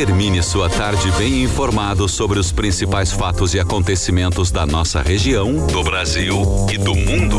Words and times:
Termine 0.00 0.42
sua 0.42 0.70
tarde 0.70 1.10
bem 1.18 1.42
informado 1.42 2.08
sobre 2.08 2.38
os 2.38 2.50
principais 2.50 3.12
fatos 3.12 3.52
e 3.52 3.60
acontecimentos 3.60 4.50
da 4.50 4.64
nossa 4.64 5.02
região, 5.02 5.66
do 5.66 5.84
Brasil 5.84 6.42
e 6.72 6.78
do 6.78 6.94
mundo. 6.94 7.38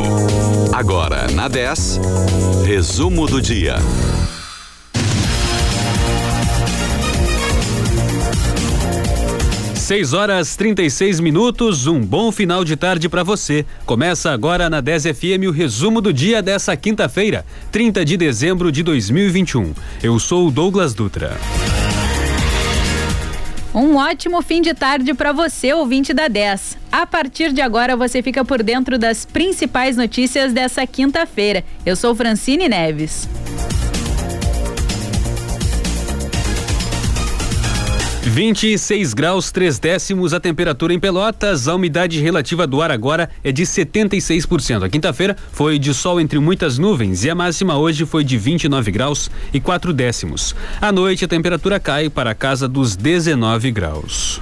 Agora, 0.72 1.28
na 1.32 1.48
10, 1.48 2.00
resumo 2.64 3.26
do 3.26 3.42
dia. 3.42 3.78
6 9.74 10.14
horas 10.14 10.56
36 10.56 11.20
minutos, 11.20 11.88
um 11.88 12.00
bom 12.00 12.32
final 12.32 12.64
de 12.64 12.76
tarde 12.76 13.10
para 13.10 13.24
você. 13.24 13.66
Começa 13.88 14.30
agora 14.30 14.70
na 14.70 14.82
10 14.82 15.06
FM 15.06 15.48
o 15.48 15.52
resumo 15.52 16.00
do 16.00 16.14
dia 16.14 16.44
dessa 16.44 16.78
quinta-feira, 16.78 17.44
30 17.72 18.06
de 18.06 18.18
dezembro 18.18 18.72
de 18.72 18.84
2021. 18.84 19.74
Eu 20.04 20.20
sou 20.20 20.48
o 20.48 20.52
Douglas 20.52 20.94
Dutra. 20.94 21.40
Um 23.74 23.96
ótimo 23.96 24.42
fim 24.42 24.62
de 24.62 24.74
tarde 24.74 25.14
para 25.14 25.32
você, 25.32 25.72
ouvinte 25.72 26.14
da 26.14 26.28
10. 26.28 26.78
A 26.92 27.08
partir 27.08 27.54
de 27.54 27.62
agora 27.62 27.96
você 27.96 28.22
fica 28.22 28.44
por 28.44 28.62
dentro 28.62 29.00
das 29.00 29.26
principais 29.26 29.96
notícias 29.96 30.52
dessa 30.52 30.86
quinta-feira. 30.86 31.64
Eu 31.86 31.96
sou 31.96 32.14
Francine 32.14 32.68
Neves. 32.68 33.30
26 38.24 39.16
graus 39.16 39.52
3 39.52 39.80
décimos 39.80 40.32
a 40.32 40.40
temperatura 40.40 40.94
em 40.94 41.00
Pelotas, 41.00 41.68
a 41.68 41.74
umidade 41.74 42.22
relativa 42.22 42.68
do 42.68 42.80
ar 42.80 42.92
agora 42.92 43.30
é 43.44 43.52
de 43.52 43.64
76%. 43.64 44.84
A 44.84 44.90
quinta-feira 44.90 45.36
foi 45.52 45.80
de 45.80 45.92
sol 45.92 46.22
entre 46.22 46.38
muitas 46.38 46.78
nuvens 46.78 47.24
e 47.24 47.32
a 47.32 47.36
máxima 47.36 47.78
hoje 47.78 48.06
foi 48.06 48.24
de 48.24 48.38
29 48.38 48.92
graus 48.92 49.32
e 49.52 49.60
4 49.60 49.92
décimos. 49.92 50.56
À 50.80 50.92
noite 50.92 51.26
a 51.26 51.28
temperatura 51.28 51.80
cai 51.80 52.10
para 52.10 52.30
a 52.30 52.36
casa 52.36 52.68
dos 52.68 52.96
19 52.96 53.72
graus. 53.72 54.40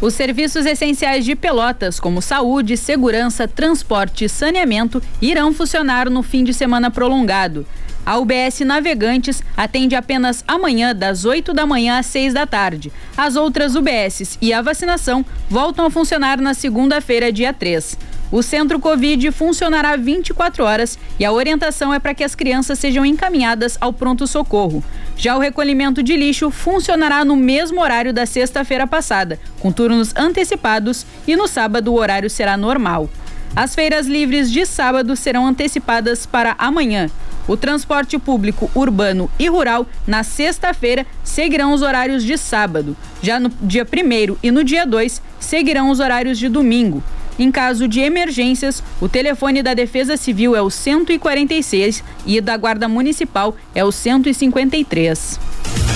Os 0.00 0.14
serviços 0.14 0.66
essenciais 0.66 1.24
de 1.24 1.36
Pelotas, 1.36 2.00
como 2.00 2.20
saúde, 2.20 2.76
segurança, 2.76 3.46
transporte 3.46 4.24
e 4.24 4.28
saneamento, 4.28 5.00
irão 5.22 5.52
funcionar 5.52 6.10
no 6.10 6.22
fim 6.22 6.42
de 6.42 6.54
semana 6.54 6.90
prolongado. 6.90 7.66
A 8.04 8.18
UBS 8.18 8.60
Navegantes 8.60 9.42
atende 9.56 9.94
apenas 9.94 10.42
amanhã, 10.48 10.94
das 10.94 11.24
8 11.24 11.52
da 11.52 11.66
manhã 11.66 11.98
às 11.98 12.06
6 12.06 12.34
da 12.34 12.46
tarde. 12.46 12.92
As 13.16 13.36
outras 13.36 13.76
UBSs 13.76 14.38
e 14.40 14.52
a 14.52 14.62
vacinação 14.62 15.24
voltam 15.48 15.86
a 15.86 15.90
funcionar 15.90 16.40
na 16.40 16.54
segunda-feira, 16.54 17.30
dia 17.30 17.52
3. 17.52 17.98
O 18.32 18.42
centro 18.42 18.78
Covid 18.78 19.32
funcionará 19.32 19.96
24 19.96 20.64
horas 20.64 20.98
e 21.18 21.24
a 21.24 21.32
orientação 21.32 21.92
é 21.92 21.98
para 21.98 22.14
que 22.14 22.22
as 22.22 22.36
crianças 22.36 22.78
sejam 22.78 23.04
encaminhadas 23.04 23.76
ao 23.80 23.92
pronto-socorro. 23.92 24.84
Já 25.16 25.36
o 25.36 25.40
recolhimento 25.40 26.00
de 26.00 26.16
lixo 26.16 26.48
funcionará 26.50 27.24
no 27.24 27.34
mesmo 27.34 27.80
horário 27.80 28.12
da 28.14 28.24
sexta-feira 28.24 28.86
passada, 28.86 29.38
com 29.58 29.72
turnos 29.72 30.14
antecipados 30.16 31.04
e 31.26 31.34
no 31.34 31.48
sábado 31.48 31.92
o 31.92 31.98
horário 31.98 32.30
será 32.30 32.56
normal. 32.56 33.10
As 33.54 33.74
feiras 33.74 34.06
livres 34.06 34.50
de 34.50 34.64
sábado 34.64 35.16
serão 35.16 35.44
antecipadas 35.44 36.24
para 36.24 36.54
amanhã. 36.56 37.10
O 37.50 37.56
transporte 37.56 38.16
público 38.16 38.70
urbano 38.76 39.28
e 39.36 39.48
rural, 39.48 39.84
na 40.06 40.22
sexta-feira, 40.22 41.04
seguirão 41.24 41.72
os 41.72 41.82
horários 41.82 42.22
de 42.22 42.38
sábado. 42.38 42.96
Já 43.20 43.40
no 43.40 43.50
dia 43.60 43.84
1 43.84 44.36
e 44.40 44.52
no 44.52 44.62
dia 44.62 44.86
2, 44.86 45.20
seguirão 45.40 45.90
os 45.90 45.98
horários 45.98 46.38
de 46.38 46.48
domingo. 46.48 47.02
Em 47.36 47.50
caso 47.50 47.88
de 47.88 47.98
emergências, 47.98 48.84
o 49.00 49.08
telefone 49.08 49.64
da 49.64 49.74
Defesa 49.74 50.16
Civil 50.16 50.54
é 50.54 50.62
o 50.62 50.70
146 50.70 52.04
e 52.24 52.40
da 52.40 52.56
Guarda 52.56 52.86
Municipal 52.86 53.56
é 53.74 53.84
o 53.84 53.90
153. 53.90 55.89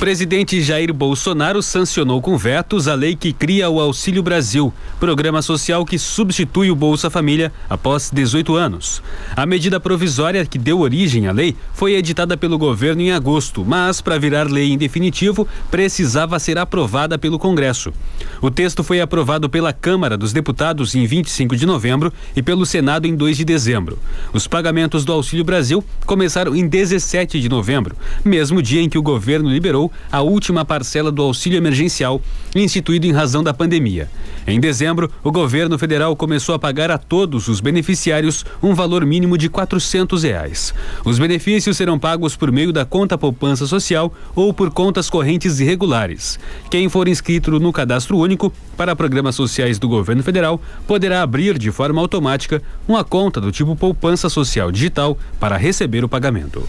Presidente 0.00 0.62
Jair 0.62 0.94
Bolsonaro 0.94 1.62
sancionou 1.62 2.22
com 2.22 2.34
vetos 2.38 2.88
a 2.88 2.94
lei 2.94 3.14
que 3.14 3.34
cria 3.34 3.68
o 3.68 3.78
Auxílio 3.78 4.22
Brasil, 4.22 4.72
programa 4.98 5.42
social 5.42 5.84
que 5.84 5.98
substitui 5.98 6.70
o 6.70 6.74
Bolsa 6.74 7.10
Família 7.10 7.52
após 7.68 8.10
18 8.10 8.56
anos. 8.56 9.02
A 9.36 9.44
medida 9.44 9.78
provisória 9.78 10.46
que 10.46 10.58
deu 10.58 10.80
origem 10.80 11.26
à 11.26 11.32
lei 11.32 11.54
foi 11.74 11.96
editada 11.96 12.34
pelo 12.34 12.56
governo 12.56 13.02
em 13.02 13.12
agosto, 13.12 13.62
mas 13.62 14.00
para 14.00 14.16
virar 14.16 14.50
lei 14.50 14.72
em 14.72 14.78
definitivo 14.78 15.46
precisava 15.70 16.38
ser 16.38 16.56
aprovada 16.56 17.18
pelo 17.18 17.38
Congresso. 17.38 17.92
O 18.40 18.50
texto 18.50 18.82
foi 18.82 19.02
aprovado 19.02 19.50
pela 19.50 19.70
Câmara 19.70 20.16
dos 20.16 20.32
Deputados 20.32 20.94
em 20.94 21.04
25 21.04 21.54
de 21.54 21.66
novembro 21.66 22.10
e 22.34 22.42
pelo 22.42 22.64
Senado 22.64 23.06
em 23.06 23.14
2 23.14 23.36
de 23.36 23.44
dezembro. 23.44 23.98
Os 24.32 24.46
pagamentos 24.46 25.04
do 25.04 25.12
Auxílio 25.12 25.44
Brasil 25.44 25.84
começaram 26.06 26.56
em 26.56 26.66
17 26.66 27.38
de 27.38 27.50
novembro, 27.50 27.94
mesmo 28.24 28.62
dia 28.62 28.80
em 28.80 28.88
que 28.88 28.96
o 28.96 29.02
governo 29.02 29.50
liberou 29.50 29.89
a 30.10 30.20
última 30.20 30.64
parcela 30.64 31.10
do 31.10 31.22
auxílio 31.22 31.56
emergencial 31.56 32.20
instituído 32.54 33.06
em 33.06 33.12
razão 33.12 33.42
da 33.42 33.54
pandemia. 33.54 34.10
Em 34.46 34.58
dezembro, 34.58 35.10
o 35.22 35.30
governo 35.30 35.78
federal 35.78 36.16
começou 36.16 36.54
a 36.54 36.58
pagar 36.58 36.90
a 36.90 36.98
todos 36.98 37.48
os 37.48 37.60
beneficiários 37.60 38.44
um 38.62 38.74
valor 38.74 39.04
mínimo 39.04 39.38
de 39.38 39.48
quatrocentos 39.48 40.22
reais. 40.22 40.74
Os 41.04 41.18
benefícios 41.18 41.76
serão 41.76 41.98
pagos 41.98 42.34
por 42.34 42.50
meio 42.50 42.72
da 42.72 42.84
conta 42.84 43.18
poupança 43.18 43.66
social 43.66 44.12
ou 44.34 44.52
por 44.52 44.70
contas 44.70 45.08
correntes 45.08 45.60
irregulares. 45.60 46.38
Quem 46.70 46.88
for 46.88 47.06
inscrito 47.06 47.58
no 47.60 47.72
cadastro 47.72 48.16
único 48.16 48.52
para 48.76 48.96
programas 48.96 49.34
sociais 49.34 49.78
do 49.78 49.88
governo 49.88 50.22
federal 50.22 50.60
poderá 50.86 51.22
abrir 51.22 51.58
de 51.58 51.70
forma 51.70 52.00
automática 52.00 52.62
uma 52.88 53.04
conta 53.04 53.40
do 53.40 53.52
tipo 53.52 53.76
poupança 53.76 54.28
social 54.28 54.72
digital 54.72 55.16
para 55.38 55.56
receber 55.56 56.04
o 56.04 56.08
pagamento. 56.08 56.66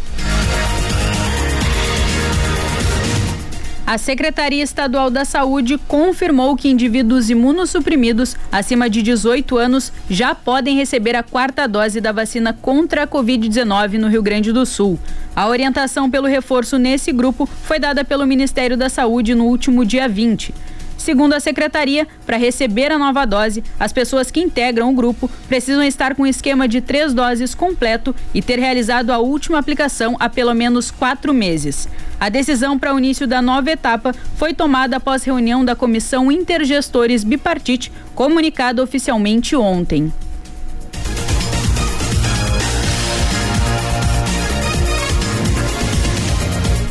A 3.91 3.97
Secretaria 3.97 4.63
Estadual 4.63 5.09
da 5.09 5.25
Saúde 5.25 5.77
confirmou 5.77 6.55
que 6.55 6.69
indivíduos 6.69 7.29
imunossuprimidos 7.29 8.37
acima 8.49 8.89
de 8.89 9.01
18 9.01 9.57
anos 9.57 9.91
já 10.09 10.33
podem 10.33 10.77
receber 10.77 11.13
a 11.13 11.21
quarta 11.21 11.67
dose 11.67 11.99
da 11.99 12.13
vacina 12.13 12.53
contra 12.53 13.03
a 13.03 13.07
Covid-19 13.07 13.97
no 13.97 14.07
Rio 14.07 14.23
Grande 14.23 14.53
do 14.53 14.65
Sul. 14.65 14.97
A 15.35 15.45
orientação 15.45 16.09
pelo 16.09 16.25
reforço 16.25 16.77
nesse 16.77 17.11
grupo 17.11 17.45
foi 17.45 17.79
dada 17.79 18.05
pelo 18.05 18.25
Ministério 18.25 18.77
da 18.77 18.87
Saúde 18.87 19.35
no 19.35 19.43
último 19.43 19.83
dia 19.83 20.07
20. 20.07 20.53
Segundo 21.01 21.33
a 21.33 21.39
secretaria, 21.39 22.07
para 22.27 22.37
receber 22.37 22.91
a 22.91 22.97
nova 22.99 23.25
dose, 23.25 23.63
as 23.79 23.91
pessoas 23.91 24.29
que 24.29 24.39
integram 24.39 24.91
o 24.91 24.93
grupo 24.93 25.27
precisam 25.47 25.81
estar 25.81 26.13
com 26.13 26.21
um 26.21 26.27
esquema 26.27 26.67
de 26.67 26.79
três 26.79 27.11
doses 27.11 27.55
completo 27.55 28.15
e 28.35 28.39
ter 28.39 28.59
realizado 28.59 29.09
a 29.09 29.17
última 29.17 29.57
aplicação 29.57 30.15
há 30.19 30.29
pelo 30.29 30.53
menos 30.53 30.91
quatro 30.91 31.33
meses. 31.33 31.89
A 32.19 32.29
decisão 32.29 32.77
para 32.77 32.93
o 32.93 32.99
início 32.99 33.25
da 33.25 33.41
nova 33.41 33.71
etapa 33.71 34.13
foi 34.35 34.53
tomada 34.53 34.97
após 34.97 35.23
reunião 35.23 35.65
da 35.65 35.75
Comissão 35.75 36.31
Intergestores 36.31 37.23
Bipartite, 37.23 37.91
comunicada 38.13 38.83
oficialmente 38.83 39.55
ontem. 39.55 40.13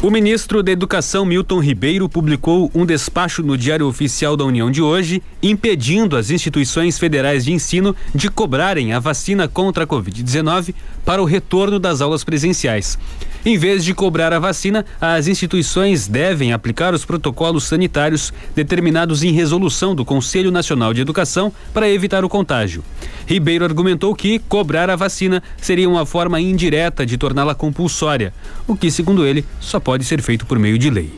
O 0.03 0.11
ministro 0.11 0.63
da 0.63 0.73
Educação 0.73 1.27
Milton 1.27 1.61
Ribeiro 1.61 2.09
publicou 2.09 2.71
um 2.75 2.87
despacho 2.87 3.43
no 3.43 3.55
Diário 3.55 3.87
Oficial 3.87 4.35
da 4.35 4.47
União 4.47 4.71
de 4.71 4.81
hoje, 4.81 5.23
impedindo 5.43 6.17
as 6.17 6.31
instituições 6.31 6.99
federais 6.99 7.45
de 7.45 7.53
ensino 7.53 7.95
de 8.15 8.31
cobrarem 8.31 8.95
a 8.95 8.99
vacina 8.99 9.47
contra 9.47 9.85
a 9.85 9.87
Covid-19 9.87 10.75
para 11.05 11.21
o 11.21 11.27
retorno 11.27 11.79
das 11.79 12.01
aulas 12.01 12.25
presenciais. 12.25 12.99
Em 13.45 13.57
vez 13.57 13.83
de 13.83 13.95
cobrar 13.95 14.35
a 14.35 14.39
vacina, 14.39 14.85
as 15.01 15.27
instituições 15.27 16.07
devem 16.07 16.53
aplicar 16.53 16.93
os 16.93 17.07
protocolos 17.07 17.65
sanitários 17.65 18.33
determinados 18.55 19.23
em 19.23 19.33
resolução 19.33 19.95
do 19.95 20.05
Conselho 20.05 20.51
Nacional 20.51 20.93
de 20.93 21.01
Educação 21.01 21.51
para 21.73 21.89
evitar 21.89 22.23
o 22.23 22.29
contágio. 22.29 22.85
Ribeiro 23.27 23.65
argumentou 23.65 24.15
que 24.15 24.39
cobrar 24.41 24.91
a 24.91 24.97
vacina 24.97 25.43
seria 25.57 25.89
uma 25.89 26.05
forma 26.05 26.39
indireta 26.39 27.07
de 27.07 27.17
torná-la 27.17 27.55
compulsória, 27.55 28.35
o 28.67 28.77
que, 28.77 28.91
segundo 28.91 29.25
ele, 29.27 29.45
só 29.59 29.81
pode 29.81 30.05
ser 30.05 30.21
feito 30.21 30.45
por 30.45 30.59
meio 30.59 30.79
de 30.79 30.91
lei. 30.91 31.11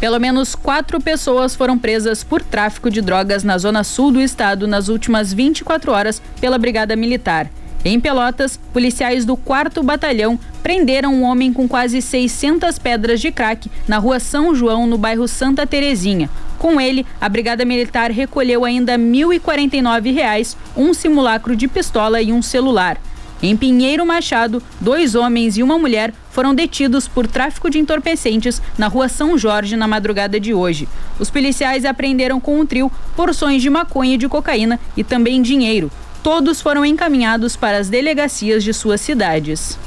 Pelo 0.00 0.18
menos 0.18 0.54
quatro 0.54 1.00
pessoas 1.00 1.54
foram 1.54 1.78
presas 1.78 2.24
por 2.24 2.42
tráfico 2.42 2.90
de 2.90 3.00
drogas 3.00 3.44
na 3.44 3.56
zona 3.56 3.84
sul 3.84 4.10
do 4.10 4.20
estado 4.20 4.66
nas 4.66 4.88
últimas 4.88 5.32
24 5.32 5.92
horas 5.92 6.20
pela 6.40 6.58
Brigada 6.58 6.94
Militar. 6.96 7.48
Em 7.84 8.00
Pelotas, 8.00 8.58
policiais 8.72 9.26
do 9.26 9.36
4 9.36 9.82
Batalhão 9.82 10.38
prenderam 10.62 11.12
um 11.14 11.22
homem 11.22 11.52
com 11.52 11.68
quase 11.68 12.00
600 12.00 12.78
pedras 12.78 13.20
de 13.20 13.30
crack 13.30 13.70
na 13.86 13.98
rua 13.98 14.18
São 14.18 14.54
João, 14.54 14.86
no 14.86 14.96
bairro 14.96 15.28
Santa 15.28 15.66
Terezinha. 15.66 16.30
Com 16.58 16.80
ele, 16.80 17.04
a 17.20 17.28
Brigada 17.28 17.62
Militar 17.62 18.10
recolheu 18.10 18.64
ainda 18.64 18.92
R$ 18.92 18.98
1.049, 18.98 20.56
um 20.74 20.94
simulacro 20.94 21.54
de 21.54 21.68
pistola 21.68 22.22
e 22.22 22.32
um 22.32 22.40
celular. 22.40 22.96
Em 23.42 23.54
Pinheiro 23.54 24.06
Machado, 24.06 24.62
dois 24.80 25.14
homens 25.14 25.58
e 25.58 25.62
uma 25.62 25.78
mulher 25.78 26.14
foram 26.30 26.54
detidos 26.54 27.06
por 27.06 27.26
tráfico 27.26 27.68
de 27.68 27.78
entorpecentes 27.78 28.62
na 28.78 28.88
rua 28.88 29.10
São 29.10 29.36
Jorge 29.36 29.76
na 29.76 29.86
madrugada 29.86 30.40
de 30.40 30.54
hoje. 30.54 30.88
Os 31.18 31.28
policiais 31.28 31.84
apreenderam 31.84 32.40
com 32.40 32.58
um 32.58 32.64
trio 32.64 32.90
porções 33.14 33.60
de 33.60 33.68
maconha 33.68 34.14
e 34.14 34.18
de 34.18 34.26
cocaína 34.26 34.80
e 34.96 35.04
também 35.04 35.42
dinheiro. 35.42 35.90
Todos 36.24 36.62
foram 36.62 36.86
encaminhados 36.86 37.54
para 37.54 37.76
as 37.76 37.90
delegacias 37.90 38.64
de 38.64 38.72
suas 38.72 39.02
cidades. 39.02 39.78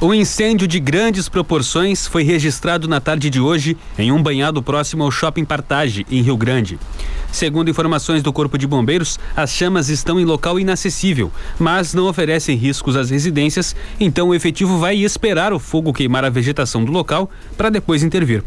Um 0.00 0.14
incêndio 0.14 0.66
de 0.66 0.80
grandes 0.80 1.28
proporções 1.28 2.06
foi 2.06 2.22
registrado 2.22 2.88
na 2.88 2.98
tarde 2.98 3.28
de 3.28 3.38
hoje 3.38 3.76
em 3.98 4.10
um 4.10 4.22
banhado 4.22 4.62
próximo 4.62 5.04
ao 5.04 5.10
Shopping 5.10 5.44
Partage, 5.44 6.06
em 6.10 6.22
Rio 6.22 6.38
Grande. 6.38 6.78
Segundo 7.32 7.70
informações 7.70 8.22
do 8.22 8.32
Corpo 8.32 8.58
de 8.58 8.66
Bombeiros, 8.66 9.18
as 9.36 9.50
chamas 9.50 9.88
estão 9.88 10.18
em 10.18 10.24
local 10.24 10.58
inacessível, 10.58 11.30
mas 11.58 11.94
não 11.94 12.08
oferecem 12.08 12.56
riscos 12.56 12.96
às 12.96 13.10
residências, 13.10 13.74
então 13.98 14.28
o 14.28 14.34
efetivo 14.34 14.78
vai 14.78 14.96
esperar 14.96 15.52
o 15.52 15.58
fogo 15.58 15.92
queimar 15.92 16.24
a 16.24 16.30
vegetação 16.30 16.84
do 16.84 16.92
local 16.92 17.30
para 17.56 17.70
depois 17.70 18.02
intervir. 18.02 18.42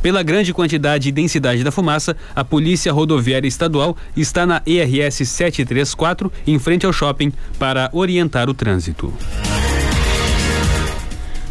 Pela 0.00 0.22
grande 0.22 0.54
quantidade 0.54 1.08
e 1.08 1.12
densidade 1.12 1.64
da 1.64 1.72
fumaça, 1.72 2.16
a 2.34 2.44
Polícia 2.44 2.92
Rodoviária 2.92 3.48
Estadual 3.48 3.96
está 4.16 4.46
na 4.46 4.62
ERS 4.64 5.28
734, 5.28 6.32
em 6.46 6.58
frente 6.58 6.86
ao 6.86 6.92
shopping, 6.92 7.32
para 7.58 7.90
orientar 7.92 8.48
o 8.48 8.54
trânsito. 8.54 9.12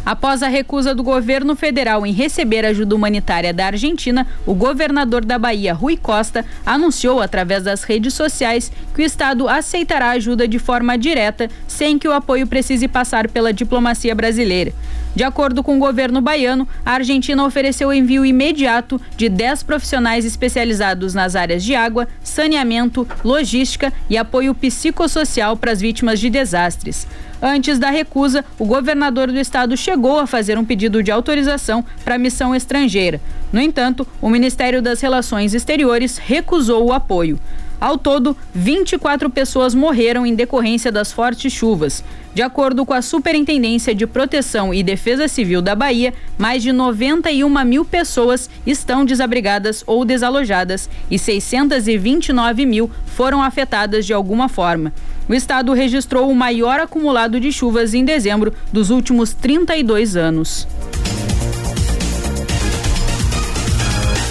Após 0.08 0.42
a 0.42 0.48
recusa 0.48 0.94
do 0.94 1.02
governo 1.02 1.54
federal 1.54 2.06
em 2.06 2.14
receber 2.14 2.64
ajuda 2.64 2.94
humanitária 2.94 3.52
da 3.52 3.66
Argentina, 3.66 4.26
o 4.46 4.54
governador 4.54 5.22
da 5.22 5.38
Bahia, 5.38 5.74
Rui 5.74 5.98
Costa, 5.98 6.46
anunciou 6.64 7.20
através 7.20 7.64
das 7.64 7.82
redes 7.82 8.14
sociais 8.14 8.72
que 8.94 9.02
o 9.02 9.04
estado 9.04 9.46
aceitará 9.46 10.12
ajuda 10.12 10.48
de 10.48 10.58
forma 10.58 10.96
direta, 10.96 11.50
sem 11.66 11.98
que 11.98 12.08
o 12.08 12.12
apoio 12.14 12.46
precise 12.46 12.88
passar 12.88 13.28
pela 13.28 13.52
diplomacia 13.52 14.14
brasileira. 14.14 14.72
De 15.18 15.24
acordo 15.24 15.64
com 15.64 15.74
o 15.74 15.80
governo 15.80 16.20
baiano, 16.20 16.68
a 16.86 16.92
Argentina 16.92 17.44
ofereceu 17.44 17.88
o 17.88 17.92
envio 17.92 18.24
imediato 18.24 19.00
de 19.16 19.28
10 19.28 19.64
profissionais 19.64 20.24
especializados 20.24 21.12
nas 21.12 21.34
áreas 21.34 21.64
de 21.64 21.74
água, 21.74 22.06
saneamento, 22.22 23.04
logística 23.24 23.92
e 24.08 24.16
apoio 24.16 24.54
psicossocial 24.54 25.56
para 25.56 25.72
as 25.72 25.80
vítimas 25.80 26.20
de 26.20 26.30
desastres. 26.30 27.04
Antes 27.42 27.80
da 27.80 27.90
recusa, 27.90 28.44
o 28.60 28.64
governador 28.64 29.32
do 29.32 29.40
estado 29.40 29.76
chegou 29.76 30.20
a 30.20 30.26
fazer 30.28 30.56
um 30.56 30.64
pedido 30.64 31.02
de 31.02 31.10
autorização 31.10 31.84
para 32.04 32.14
a 32.14 32.18
missão 32.18 32.54
estrangeira. 32.54 33.20
No 33.52 33.60
entanto, 33.60 34.06
o 34.22 34.30
Ministério 34.30 34.80
das 34.80 35.00
Relações 35.00 35.52
Exteriores 35.52 36.16
recusou 36.16 36.86
o 36.86 36.92
apoio. 36.92 37.40
Ao 37.80 37.96
todo, 37.96 38.36
24 38.52 39.30
pessoas 39.30 39.72
morreram 39.72 40.26
em 40.26 40.34
decorrência 40.34 40.90
das 40.90 41.12
fortes 41.12 41.52
chuvas. 41.52 42.02
De 42.38 42.42
acordo 42.42 42.86
com 42.86 42.94
a 42.94 43.02
Superintendência 43.02 43.92
de 43.92 44.06
Proteção 44.06 44.72
e 44.72 44.80
Defesa 44.80 45.26
Civil 45.26 45.60
da 45.60 45.74
Bahia, 45.74 46.14
mais 46.38 46.62
de 46.62 46.70
91 46.70 47.64
mil 47.64 47.84
pessoas 47.84 48.48
estão 48.64 49.04
desabrigadas 49.04 49.82
ou 49.84 50.04
desalojadas 50.04 50.88
e 51.10 51.18
629 51.18 52.64
mil 52.64 52.88
foram 53.06 53.42
afetadas 53.42 54.06
de 54.06 54.12
alguma 54.12 54.48
forma. 54.48 54.92
O 55.28 55.34
estado 55.34 55.72
registrou 55.72 56.30
o 56.30 56.34
maior 56.36 56.78
acumulado 56.78 57.40
de 57.40 57.50
chuvas 57.50 57.92
em 57.92 58.04
dezembro 58.04 58.54
dos 58.72 58.90
últimos 58.90 59.32
32 59.32 60.16
anos. 60.16 60.68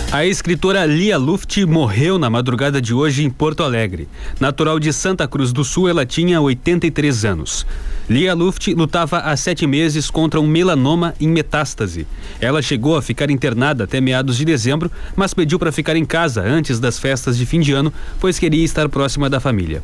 A 0.10 0.26
escritora 0.26 0.86
Lia 0.86 1.18
Luft 1.18 1.58
morreu 1.66 2.18
na 2.18 2.30
madrugada 2.30 2.82
de 2.82 2.94
hoje 2.94 3.26
em 3.26 3.30
Porto 3.30 3.62
Alegre. 3.62 4.08
Natural 4.40 4.80
de 4.80 4.94
Santa 4.94 5.28
Cruz 5.28 5.52
do 5.52 5.66
Sul, 5.66 5.90
ela 5.90 6.06
tinha 6.06 6.40
83 6.40 7.26
anos. 7.26 7.68
Lia 8.10 8.34
Luft 8.34 8.70
lutava 8.70 9.18
há 9.20 9.36
sete 9.36 9.68
meses 9.68 10.10
contra 10.10 10.40
um 10.40 10.48
melanoma 10.48 11.14
em 11.20 11.28
metástase. 11.28 12.08
Ela 12.40 12.62
chegou 12.62 12.96
a 12.96 13.02
ficar 13.02 13.30
internada 13.30 13.84
até 13.84 14.00
meados 14.00 14.38
de 14.38 14.46
dezembro, 14.46 14.90
mas 15.14 15.34
pediu 15.34 15.60
para 15.60 15.74
ficar 15.74 15.98
em 15.98 16.06
casa 16.06 16.42
antes 16.42 16.80
das 16.80 16.98
festas 16.98 17.38
de 17.38 17.46
fim 17.46 17.60
de 17.60 17.74
ano, 17.74 17.92
pois 18.18 18.40
queria 18.40 18.64
estar 18.64 18.88
próxima 18.88 19.30
da 19.30 19.42
família. 19.42 19.84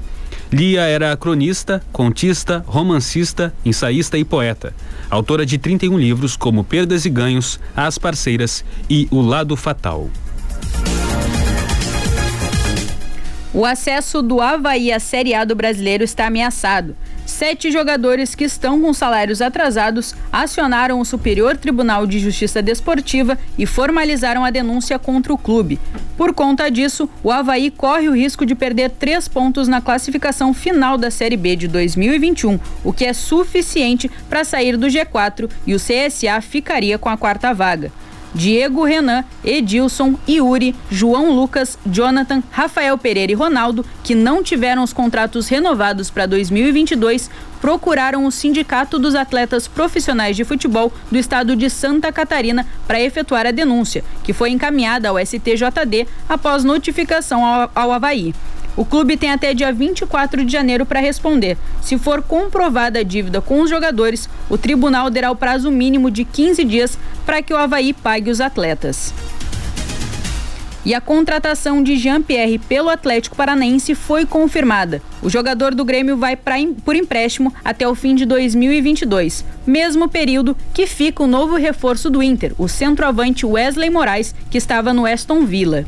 Lia 0.53 0.83
era 0.83 1.17
cronista, 1.17 1.81
contista, 1.91 2.63
romancista, 2.67 3.51
ensaísta 3.65 4.19
e 4.19 4.23
poeta. 4.23 4.71
Autora 5.09 5.47
de 5.47 5.57
31 5.57 5.97
livros 5.97 6.37
como 6.37 6.63
Perdas 6.63 7.05
e 7.05 7.09
Ganhos, 7.09 7.59
As 7.75 7.97
Parceiras 7.97 8.63
e 8.87 9.07
O 9.09 9.19
Lado 9.19 9.55
Fatal. 9.55 10.11
O 13.51 13.65
acesso 13.65 14.21
do 14.21 14.39
Havaí 14.39 14.91
à 14.91 14.99
Série 14.99 15.33
A 15.33 15.43
do 15.43 15.55
brasileiro 15.55 16.03
está 16.03 16.27
ameaçado. 16.27 16.95
Sete 17.43 17.71
jogadores 17.71 18.35
que 18.35 18.45
estão 18.45 18.79
com 18.79 18.93
salários 18.93 19.41
atrasados 19.41 20.15
acionaram 20.31 21.01
o 21.01 21.03
Superior 21.03 21.57
Tribunal 21.57 22.07
de 22.07 22.17
Justiça 22.17 22.61
Desportiva 22.61 23.37
e 23.57 23.65
formalizaram 23.65 24.45
a 24.45 24.49
denúncia 24.49 24.97
contra 24.97 25.33
o 25.33 25.37
clube. 25.37 25.77
Por 26.15 26.33
conta 26.33 26.71
disso, 26.71 27.09
o 27.21 27.29
Havaí 27.29 27.69
corre 27.69 28.07
o 28.07 28.15
risco 28.15 28.45
de 28.45 28.55
perder 28.55 28.91
três 28.91 29.27
pontos 29.27 29.67
na 29.67 29.81
classificação 29.81 30.53
final 30.53 30.97
da 30.97 31.11
Série 31.11 31.35
B 31.35 31.57
de 31.57 31.67
2021, 31.67 32.57
o 32.81 32.93
que 32.93 33.03
é 33.03 33.11
suficiente 33.11 34.09
para 34.29 34.45
sair 34.45 34.77
do 34.77 34.87
G4 34.87 35.49
e 35.67 35.75
o 35.75 35.79
CSA 35.79 36.39
ficaria 36.39 36.97
com 36.97 37.09
a 37.09 37.17
quarta 37.17 37.53
vaga. 37.53 37.91
Diego 38.33 38.83
Renan, 38.83 39.23
Edilson, 39.43 40.15
Yuri, 40.27 40.75
João 40.89 41.31
Lucas, 41.31 41.77
Jonathan, 41.85 42.41
Rafael 42.51 42.97
Pereira 42.97 43.31
e 43.31 43.35
Ronaldo, 43.35 43.85
que 44.03 44.15
não 44.15 44.41
tiveram 44.41 44.83
os 44.83 44.91
contratos 44.93 45.47
renovados 45.47 46.09
para 46.09 46.25
2022, 46.25 47.29
procuraram 47.61 48.25
o 48.25 48.31
Sindicato 48.31 48.97
dos 48.97 49.15
Atletas 49.15 49.67
Profissionais 49.67 50.35
de 50.35 50.43
Futebol 50.43 50.91
do 51.11 51.17
estado 51.17 51.55
de 51.55 51.69
Santa 51.69 52.11
Catarina 52.11 52.65
para 52.87 52.99
efetuar 52.99 53.45
a 53.45 53.51
denúncia, 53.51 54.03
que 54.23 54.33
foi 54.33 54.49
encaminhada 54.49 55.09
ao 55.09 55.19
STJD 55.19 56.07
após 56.27 56.63
notificação 56.63 57.45
ao, 57.45 57.71
ao 57.73 57.91
Havaí. 57.91 58.33
O 58.75 58.83
clube 58.83 59.17
tem 59.17 59.31
até 59.31 59.53
dia 59.53 59.71
24 59.71 60.43
de 60.43 60.51
janeiro 60.51 60.85
para 60.85 60.99
responder. 60.99 61.57
Se 61.81 61.97
for 61.97 62.21
comprovada 62.21 62.99
a 62.99 63.03
dívida 63.03 63.39
com 63.39 63.61
os 63.61 63.69
jogadores, 63.69 64.27
o 64.49 64.57
tribunal 64.57 65.11
terá 65.11 65.29
o 65.29 65.35
prazo 65.35 65.69
mínimo 65.69 66.09
de 66.09 66.25
15 66.25 66.63
dias 66.63 66.97
para 67.25 67.41
que 67.41 67.53
o 67.53 67.57
Havaí 67.57 67.93
pague 67.93 68.31
os 68.31 68.41
atletas. 68.41 69.13
E 70.85 70.93
a 70.93 70.99
contratação 70.99 71.81
de 71.81 71.95
Jean-Pierre 71.95 72.59
pelo 72.59 72.89
Atlético 72.89 73.37
Paranaense 73.37 73.95
foi 73.95 74.25
confirmada. 74.25 75.01
O 75.21 75.29
jogador 75.29 75.73
do 75.73 75.85
Grêmio 75.85 76.17
vai 76.17 76.35
pra, 76.35 76.55
por 76.83 76.93
empréstimo 76.93 77.53
até 77.63 77.87
o 77.87 77.95
fim 77.95 78.13
de 78.15 78.25
2022, 78.25 79.45
mesmo 79.65 80.09
período 80.09 80.57
que 80.73 80.85
fica 80.85 81.23
o 81.23 81.27
novo 81.27 81.55
reforço 81.55 82.09
do 82.09 82.21
Inter, 82.21 82.53
o 82.57 82.67
centroavante 82.67 83.45
Wesley 83.45 83.89
Moraes, 83.89 84.35
que 84.49 84.57
estava 84.57 84.93
no 84.93 85.05
Aston 85.05 85.45
Villa. 85.45 85.85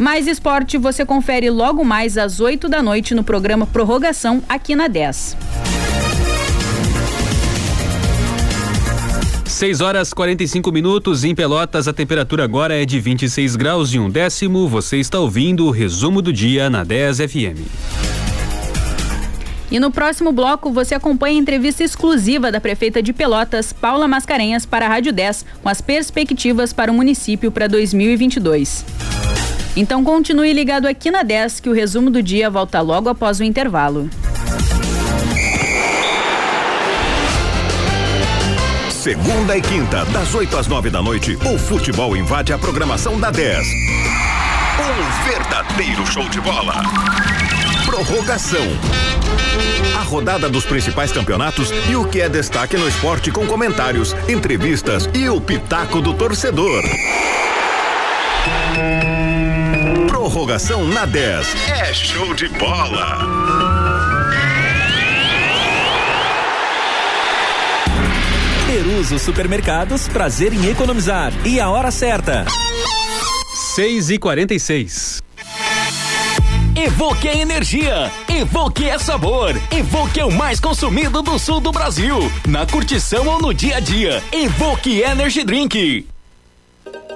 Mais 0.00 0.26
esporte 0.26 0.78
você 0.78 1.04
confere 1.04 1.50
logo 1.50 1.84
mais 1.84 2.16
às 2.16 2.40
8 2.40 2.70
da 2.70 2.82
noite 2.82 3.14
no 3.14 3.22
programa 3.22 3.66
Prorrogação 3.66 4.42
aqui 4.48 4.74
na 4.74 4.88
10. 4.88 5.36
6 9.44 9.80
horas 9.82 10.14
45 10.14 10.72
minutos 10.72 11.22
em 11.22 11.34
Pelotas, 11.34 11.86
a 11.86 11.92
temperatura 11.92 12.44
agora 12.44 12.80
é 12.80 12.86
de 12.86 12.98
26 12.98 13.56
graus 13.56 13.92
e 13.92 13.98
um 13.98 14.08
décimo. 14.08 14.66
Você 14.68 14.96
está 14.96 15.18
ouvindo 15.20 15.66
o 15.66 15.70
resumo 15.70 16.22
do 16.22 16.32
dia 16.32 16.70
na 16.70 16.82
10 16.82 17.18
FM. 17.18 17.60
E 19.70 19.78
no 19.78 19.90
próximo 19.90 20.32
bloco 20.32 20.72
você 20.72 20.94
acompanha 20.94 21.36
a 21.36 21.42
entrevista 21.42 21.84
exclusiva 21.84 22.50
da 22.50 22.58
prefeita 22.58 23.02
de 23.02 23.12
Pelotas, 23.12 23.70
Paula 23.70 24.08
Mascarenhas, 24.08 24.64
para 24.64 24.86
a 24.86 24.88
Rádio 24.88 25.12
10, 25.12 25.44
com 25.62 25.68
as 25.68 25.82
perspectivas 25.82 26.72
para 26.72 26.90
o 26.90 26.94
município 26.94 27.52
para 27.52 27.66
2022. 27.66 29.19
Então 29.76 30.02
continue 30.02 30.52
ligado 30.52 30.86
aqui 30.86 31.10
na 31.10 31.22
10 31.22 31.60
que 31.60 31.68
o 31.68 31.72
resumo 31.72 32.10
do 32.10 32.22
dia 32.22 32.50
volta 32.50 32.80
logo 32.80 33.08
após 33.08 33.40
o 33.40 33.44
intervalo. 33.44 34.10
Segunda 38.90 39.56
e 39.56 39.62
quinta, 39.62 40.04
das 40.06 40.34
8 40.34 40.58
às 40.58 40.66
9 40.66 40.90
da 40.90 41.00
noite, 41.00 41.34
o 41.36 41.58
futebol 41.58 42.14
invade 42.14 42.52
a 42.52 42.58
programação 42.58 43.18
da 43.18 43.30
10. 43.30 43.66
Um 44.78 45.30
verdadeiro 45.30 46.06
show 46.06 46.28
de 46.28 46.38
bola. 46.40 46.82
Prorrogação. 47.86 48.66
A 49.98 50.02
rodada 50.02 50.50
dos 50.50 50.66
principais 50.66 51.12
campeonatos 51.12 51.72
e 51.88 51.96
o 51.96 52.06
que 52.06 52.20
é 52.20 52.28
destaque 52.28 52.76
no 52.76 52.86
esporte 52.86 53.30
com 53.30 53.46
comentários, 53.46 54.14
entrevistas 54.28 55.08
e 55.14 55.28
o 55.30 55.40
pitaco 55.40 56.02
do 56.02 56.12
torcedor. 56.12 56.82
Prorrogação 60.40 60.88
na 60.88 61.04
10. 61.04 61.54
É 61.68 61.92
show 61.92 62.32
de 62.32 62.48
bola. 62.48 63.18
Peruso 68.66 69.18
Supermercados, 69.18 70.08
prazer 70.08 70.54
em 70.54 70.70
economizar. 70.70 71.30
E 71.44 71.60
a 71.60 71.68
hora 71.68 71.90
certa. 71.90 72.46
6 73.74 74.10
e 74.12 74.18
46 74.18 75.22
Evoque 76.74 77.28
é 77.28 77.36
energia, 77.36 78.10
Evoque 78.26 78.88
é 78.88 78.98
sabor, 78.98 79.54
Evoque 79.70 80.20
é 80.20 80.24
o 80.24 80.32
mais 80.32 80.58
consumido 80.58 81.20
do 81.20 81.38
sul 81.38 81.60
do 81.60 81.70
Brasil. 81.70 82.16
Na 82.48 82.64
curtição 82.64 83.26
ou 83.26 83.42
no 83.42 83.52
dia 83.52 83.76
a 83.76 83.80
dia, 83.80 84.22
Evoque 84.32 85.02
Energy 85.02 85.44
Drink. 85.44 86.08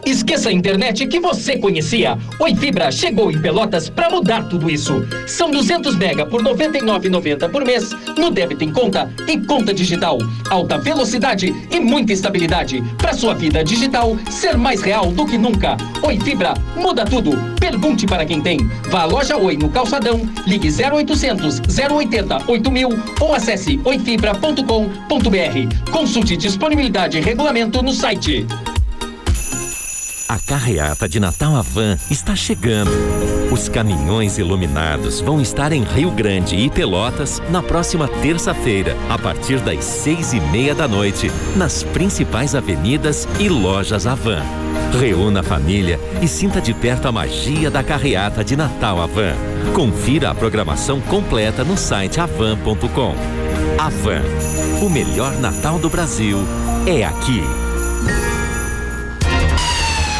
Esqueça 0.06 0.50
a 0.50 0.52
internet 0.52 1.06
que 1.06 1.18
você 1.18 1.56
conhecia. 1.56 2.18
Oi 2.38 2.54
Fibra 2.54 2.92
chegou 2.92 3.30
em 3.30 3.40
Pelotas 3.40 3.88
para 3.88 4.10
mudar 4.10 4.42
tudo 4.48 4.70
isso. 4.70 5.02
São 5.26 5.50
200 5.50 5.96
mega 5.96 6.26
por 6.26 6.42
99,90 6.42 7.50
por 7.50 7.64
mês 7.64 7.90
no 8.18 8.30
débito 8.30 8.64
em 8.64 8.70
conta 8.70 9.10
e 9.26 9.40
conta 9.40 9.72
digital. 9.72 10.18
Alta 10.50 10.76
velocidade 10.76 11.54
e 11.70 11.80
muita 11.80 12.12
estabilidade 12.12 12.82
para 12.98 13.14
sua 13.14 13.34
vida 13.34 13.64
digital 13.64 14.18
ser 14.30 14.58
mais 14.58 14.82
real 14.82 15.10
do 15.10 15.24
que 15.24 15.38
nunca. 15.38 15.76
Oi 16.02 16.20
Fibra 16.20 16.52
muda 16.76 17.06
tudo. 17.06 17.32
Pergunte 17.58 18.06
para 18.06 18.26
quem 18.26 18.42
tem. 18.42 18.58
Vá 18.90 19.02
à 19.02 19.06
loja 19.06 19.38
Oi 19.38 19.56
no 19.56 19.70
Calçadão, 19.70 20.20
ligue 20.46 20.68
0800 20.68 21.62
080 21.90 22.44
8000 22.46 22.88
ou 23.20 23.34
acesse 23.34 23.80
oifibra.com.br. 23.84 25.90
Consulte 25.90 26.36
disponibilidade 26.36 27.16
e 27.16 27.22
regulamento 27.22 27.82
no 27.82 27.92
site. 27.92 28.46
A 30.34 30.38
carreata 30.40 31.08
de 31.08 31.20
Natal 31.20 31.54
Avan 31.54 31.96
está 32.10 32.34
chegando. 32.34 32.90
Os 33.52 33.68
caminhões 33.68 34.36
iluminados 34.36 35.20
vão 35.20 35.40
estar 35.40 35.70
em 35.70 35.84
Rio 35.84 36.10
Grande 36.10 36.56
e 36.56 36.68
Pelotas 36.68 37.40
na 37.50 37.62
próxima 37.62 38.08
terça-feira, 38.08 38.96
a 39.08 39.16
partir 39.16 39.60
das 39.60 39.84
seis 39.84 40.32
e 40.32 40.40
meia 40.40 40.74
da 40.74 40.88
noite, 40.88 41.30
nas 41.54 41.84
principais 41.84 42.56
avenidas 42.56 43.28
e 43.38 43.48
lojas 43.48 44.08
Avan. 44.08 44.42
Reúna 45.00 45.38
a 45.38 45.44
família 45.44 46.00
e 46.20 46.26
sinta 46.26 46.60
de 46.60 46.74
perto 46.74 47.06
a 47.06 47.12
magia 47.12 47.70
da 47.70 47.84
carreata 47.84 48.42
de 48.42 48.56
Natal 48.56 49.00
Avan. 49.00 49.36
Confira 49.72 50.32
a 50.32 50.34
programação 50.34 51.00
completa 51.00 51.62
no 51.62 51.76
site 51.76 52.18
avan.com. 52.18 53.14
Avan, 53.78 54.22
o 54.84 54.90
melhor 54.90 55.32
Natal 55.38 55.78
do 55.78 55.88
Brasil 55.88 56.38
é 56.88 57.04
aqui. 57.04 57.40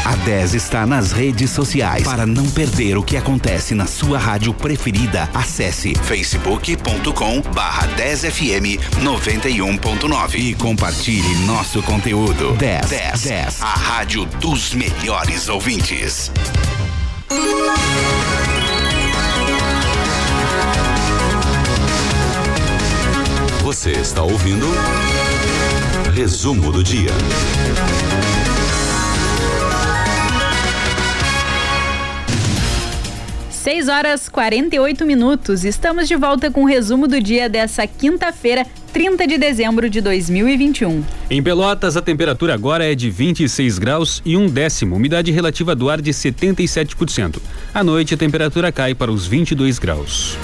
A 0.05 0.17
10 0.17 0.55
está 0.55 0.85
nas 0.85 1.13
redes 1.13 1.51
sociais. 1.51 2.05
Para 2.05 2.27
não 2.27 2.45
perder 2.51 2.99
o 2.99 3.03
que 3.03 3.17
acontece 3.17 3.75
na 3.75 3.87
sua 3.87 4.19
rádio 4.19 4.53
preferida, 4.53 5.31
acesse 5.33 5.95
facebook.com 5.95 7.41
barra 7.55 7.89
10fm 7.97 8.79
91.9 9.03 10.35
e 10.35 10.55
compartilhe 10.55 11.35
nosso 11.47 11.83
conteúdo. 11.83 12.53
10, 12.57 12.87
10, 12.87 13.23
10, 13.23 13.63
a 13.63 13.67
rádio 13.67 14.27
dos 14.27 14.75
melhores 14.75 15.49
ouvintes. 15.49 16.31
Você 23.63 23.93
está 23.93 24.23
ouvindo 24.23 24.67
Resumo 26.15 26.71
do 26.71 26.85
Dia. 26.85 27.11
6 33.65 33.89
horas 33.89 34.29
48 34.29 35.07
minutos. 35.07 35.65
Estamos 35.65 36.07
de 36.07 36.15
volta 36.17 36.51
com 36.51 36.65
o 36.65 36.67
resumo 36.67 37.09
do 37.09 37.19
dia 37.19 37.49
dessa 37.49 37.87
quinta-feira, 37.87 38.67
30 38.93 39.27
de 39.27 39.39
dezembro 39.39 39.89
de 39.89 40.03
2021. 40.03 41.03
Em 41.31 41.43
Pelotas, 41.43 41.97
a 41.97 42.03
temperatura 42.03 42.53
agora 42.53 42.85
é 42.85 42.95
de 42.95 43.09
26 43.09 43.79
graus 43.79 44.21
e 44.23 44.37
um 44.37 44.49
décimo, 44.49 44.97
umidade 44.97 45.33
relativa 45.33 45.75
do 45.75 45.89
ar 45.89 46.03
de 46.03 46.11
77%. 46.11 47.39
À 47.73 47.83
noite, 47.83 48.13
a 48.13 48.19
temperatura 48.19 48.71
cai 48.71 48.95
para 48.95 49.11
os 49.11 49.27
22 49.27 49.79
graus. 49.79 50.37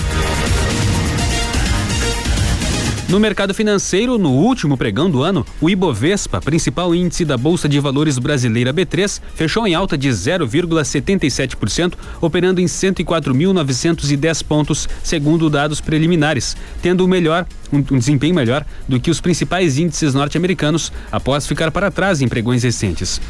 No 3.11 3.19
mercado 3.19 3.52
financeiro, 3.52 4.17
no 4.19 4.31
último 4.31 4.76
pregão 4.76 5.11
do 5.11 5.25
ano, 5.25 5.45
o 5.61 5.69
Ibovespa, 5.69 6.40
principal 6.40 6.95
índice 6.95 7.25
da 7.25 7.37
Bolsa 7.37 7.69
de 7.69 7.81
Valores 7.81 8.21
brasileira 8.21 8.73
B3, 8.73 9.21
fechou 9.35 9.67
em 9.67 9.75
alta 9.75 9.99
de 9.99 10.09
0,77%, 10.09 11.95
operando 12.21 12.61
em 12.61 12.67
104.910 12.67 14.45
pontos, 14.45 14.88
segundo 15.02 15.50
dados 15.50 15.81
preliminares, 15.81 16.57
tendo 16.81 17.05
o 17.05 17.09
melhor 17.09 17.49
um, 17.73 17.83
desempenho 17.99 18.33
melhor 18.33 18.64
do 18.88 19.00
que 19.00 19.11
os 19.11 19.21
principais 19.21 19.76
índices 19.76 20.14
norte-americanos 20.14 20.93
após 21.11 21.49
ficar 21.49 21.73
para 21.73 21.90
trás 21.90 22.23
em 22.23 22.29
pregões 22.29 22.62
recentes. 22.62 23.21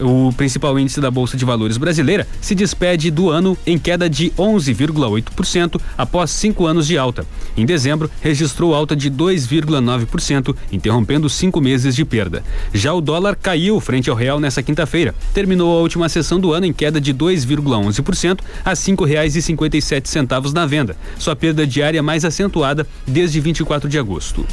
O 0.00 0.32
principal 0.32 0.78
índice 0.78 1.00
da 1.00 1.10
Bolsa 1.10 1.36
de 1.36 1.44
Valores 1.44 1.76
brasileira 1.76 2.26
se 2.40 2.54
despede 2.54 3.10
do 3.10 3.30
ano 3.30 3.56
em 3.66 3.78
queda 3.78 4.08
de 4.08 4.30
11,8% 4.30 5.80
após 5.96 6.30
cinco 6.30 6.66
anos 6.66 6.86
de 6.86 6.98
alta. 6.98 7.26
Em 7.56 7.64
dezembro, 7.64 8.10
registrou 8.20 8.74
alta 8.74 8.96
de 8.96 9.10
2,9%, 9.10 10.56
interrompendo 10.72 11.28
cinco 11.28 11.60
meses 11.60 11.94
de 11.94 12.04
perda. 12.04 12.42
Já 12.72 12.92
o 12.92 13.00
dólar 13.00 13.36
caiu 13.36 13.80
frente 13.80 14.10
ao 14.10 14.16
real 14.16 14.40
nessa 14.40 14.62
quinta-feira. 14.62 15.14
Terminou 15.32 15.78
a 15.78 15.80
última 15.80 16.08
sessão 16.08 16.40
do 16.40 16.52
ano 16.52 16.66
em 16.66 16.72
queda 16.72 17.00
de 17.00 17.14
2,11% 17.14 18.40
a 18.64 18.70
R$ 18.70 18.76
5,57 18.76 20.52
na 20.52 20.66
venda. 20.66 20.96
Sua 21.18 21.36
perda 21.36 21.66
diária 21.66 22.02
mais 22.02 22.24
acentuada 22.24 22.86
desde 23.06 23.40
24 23.40 23.88
de 23.88 23.98
agosto. 23.98 24.44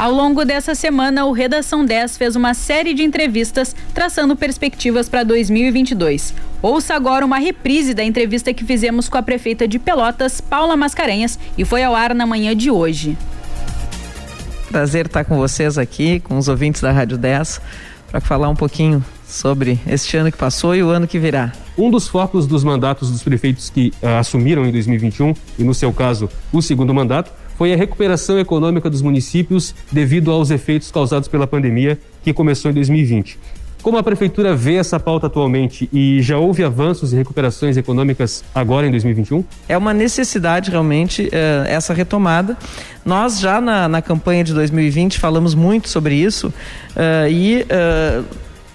Ao 0.00 0.10
longo 0.10 0.46
dessa 0.46 0.74
semana, 0.74 1.26
o 1.26 1.32
Redação 1.32 1.84
10 1.84 2.16
fez 2.16 2.34
uma 2.34 2.54
série 2.54 2.94
de 2.94 3.02
entrevistas 3.02 3.76
traçando 3.92 4.34
perspectivas 4.34 5.10
para 5.10 5.22
2022. 5.24 6.32
Ouça 6.62 6.94
agora 6.94 7.22
uma 7.22 7.36
reprise 7.36 7.92
da 7.92 8.02
entrevista 8.02 8.54
que 8.54 8.64
fizemos 8.64 9.10
com 9.10 9.18
a 9.18 9.22
prefeita 9.22 9.68
de 9.68 9.78
Pelotas, 9.78 10.40
Paula 10.40 10.74
Mascarenhas, 10.74 11.38
e 11.58 11.66
foi 11.66 11.84
ao 11.84 11.94
ar 11.94 12.14
na 12.14 12.24
manhã 12.24 12.56
de 12.56 12.70
hoje. 12.70 13.14
Prazer 14.70 15.04
estar 15.04 15.22
com 15.22 15.36
vocês 15.36 15.76
aqui, 15.76 16.18
com 16.20 16.38
os 16.38 16.48
ouvintes 16.48 16.80
da 16.80 16.92
Rádio 16.92 17.18
10, 17.18 17.60
para 18.10 18.22
falar 18.22 18.48
um 18.48 18.56
pouquinho 18.56 19.04
sobre 19.28 19.78
este 19.86 20.16
ano 20.16 20.32
que 20.32 20.38
passou 20.38 20.74
e 20.74 20.82
o 20.82 20.88
ano 20.88 21.06
que 21.06 21.18
virá. 21.18 21.52
Um 21.76 21.90
dos 21.90 22.08
focos 22.08 22.46
dos 22.46 22.64
mandatos 22.64 23.10
dos 23.10 23.22
prefeitos 23.22 23.68
que 23.68 23.92
uh, 24.02 24.18
assumiram 24.18 24.64
em 24.64 24.72
2021, 24.72 25.34
e 25.58 25.62
no 25.62 25.74
seu 25.74 25.92
caso, 25.92 26.26
o 26.50 26.62
segundo 26.62 26.94
mandato, 26.94 27.30
foi 27.60 27.74
a 27.74 27.76
recuperação 27.76 28.38
econômica 28.38 28.88
dos 28.88 29.02
municípios 29.02 29.74
devido 29.92 30.30
aos 30.30 30.50
efeitos 30.50 30.90
causados 30.90 31.28
pela 31.28 31.46
pandemia 31.46 31.98
que 32.22 32.32
começou 32.32 32.70
em 32.70 32.74
2020. 32.74 33.38
Como 33.82 33.98
a 33.98 34.02
prefeitura 34.02 34.56
vê 34.56 34.76
essa 34.76 34.98
pauta 34.98 35.26
atualmente 35.26 35.86
e 35.92 36.22
já 36.22 36.38
houve 36.38 36.64
avanços 36.64 37.12
e 37.12 37.16
recuperações 37.16 37.76
econômicas 37.76 38.42
agora 38.54 38.86
em 38.86 38.90
2021? 38.90 39.44
É 39.68 39.76
uma 39.76 39.92
necessidade 39.92 40.70
realmente 40.70 41.24
uh, 41.24 41.68
essa 41.68 41.92
retomada. 41.92 42.56
Nós 43.04 43.38
já 43.38 43.60
na, 43.60 43.86
na, 43.86 44.00
campanha 44.00 44.42
de 44.42 44.54
2020 44.54 45.18
falamos 45.18 45.54
muito 45.54 45.90
sobre 45.90 46.14
isso 46.14 46.46
uh, 46.48 47.28
e 47.30 47.60
uh, 47.64 48.24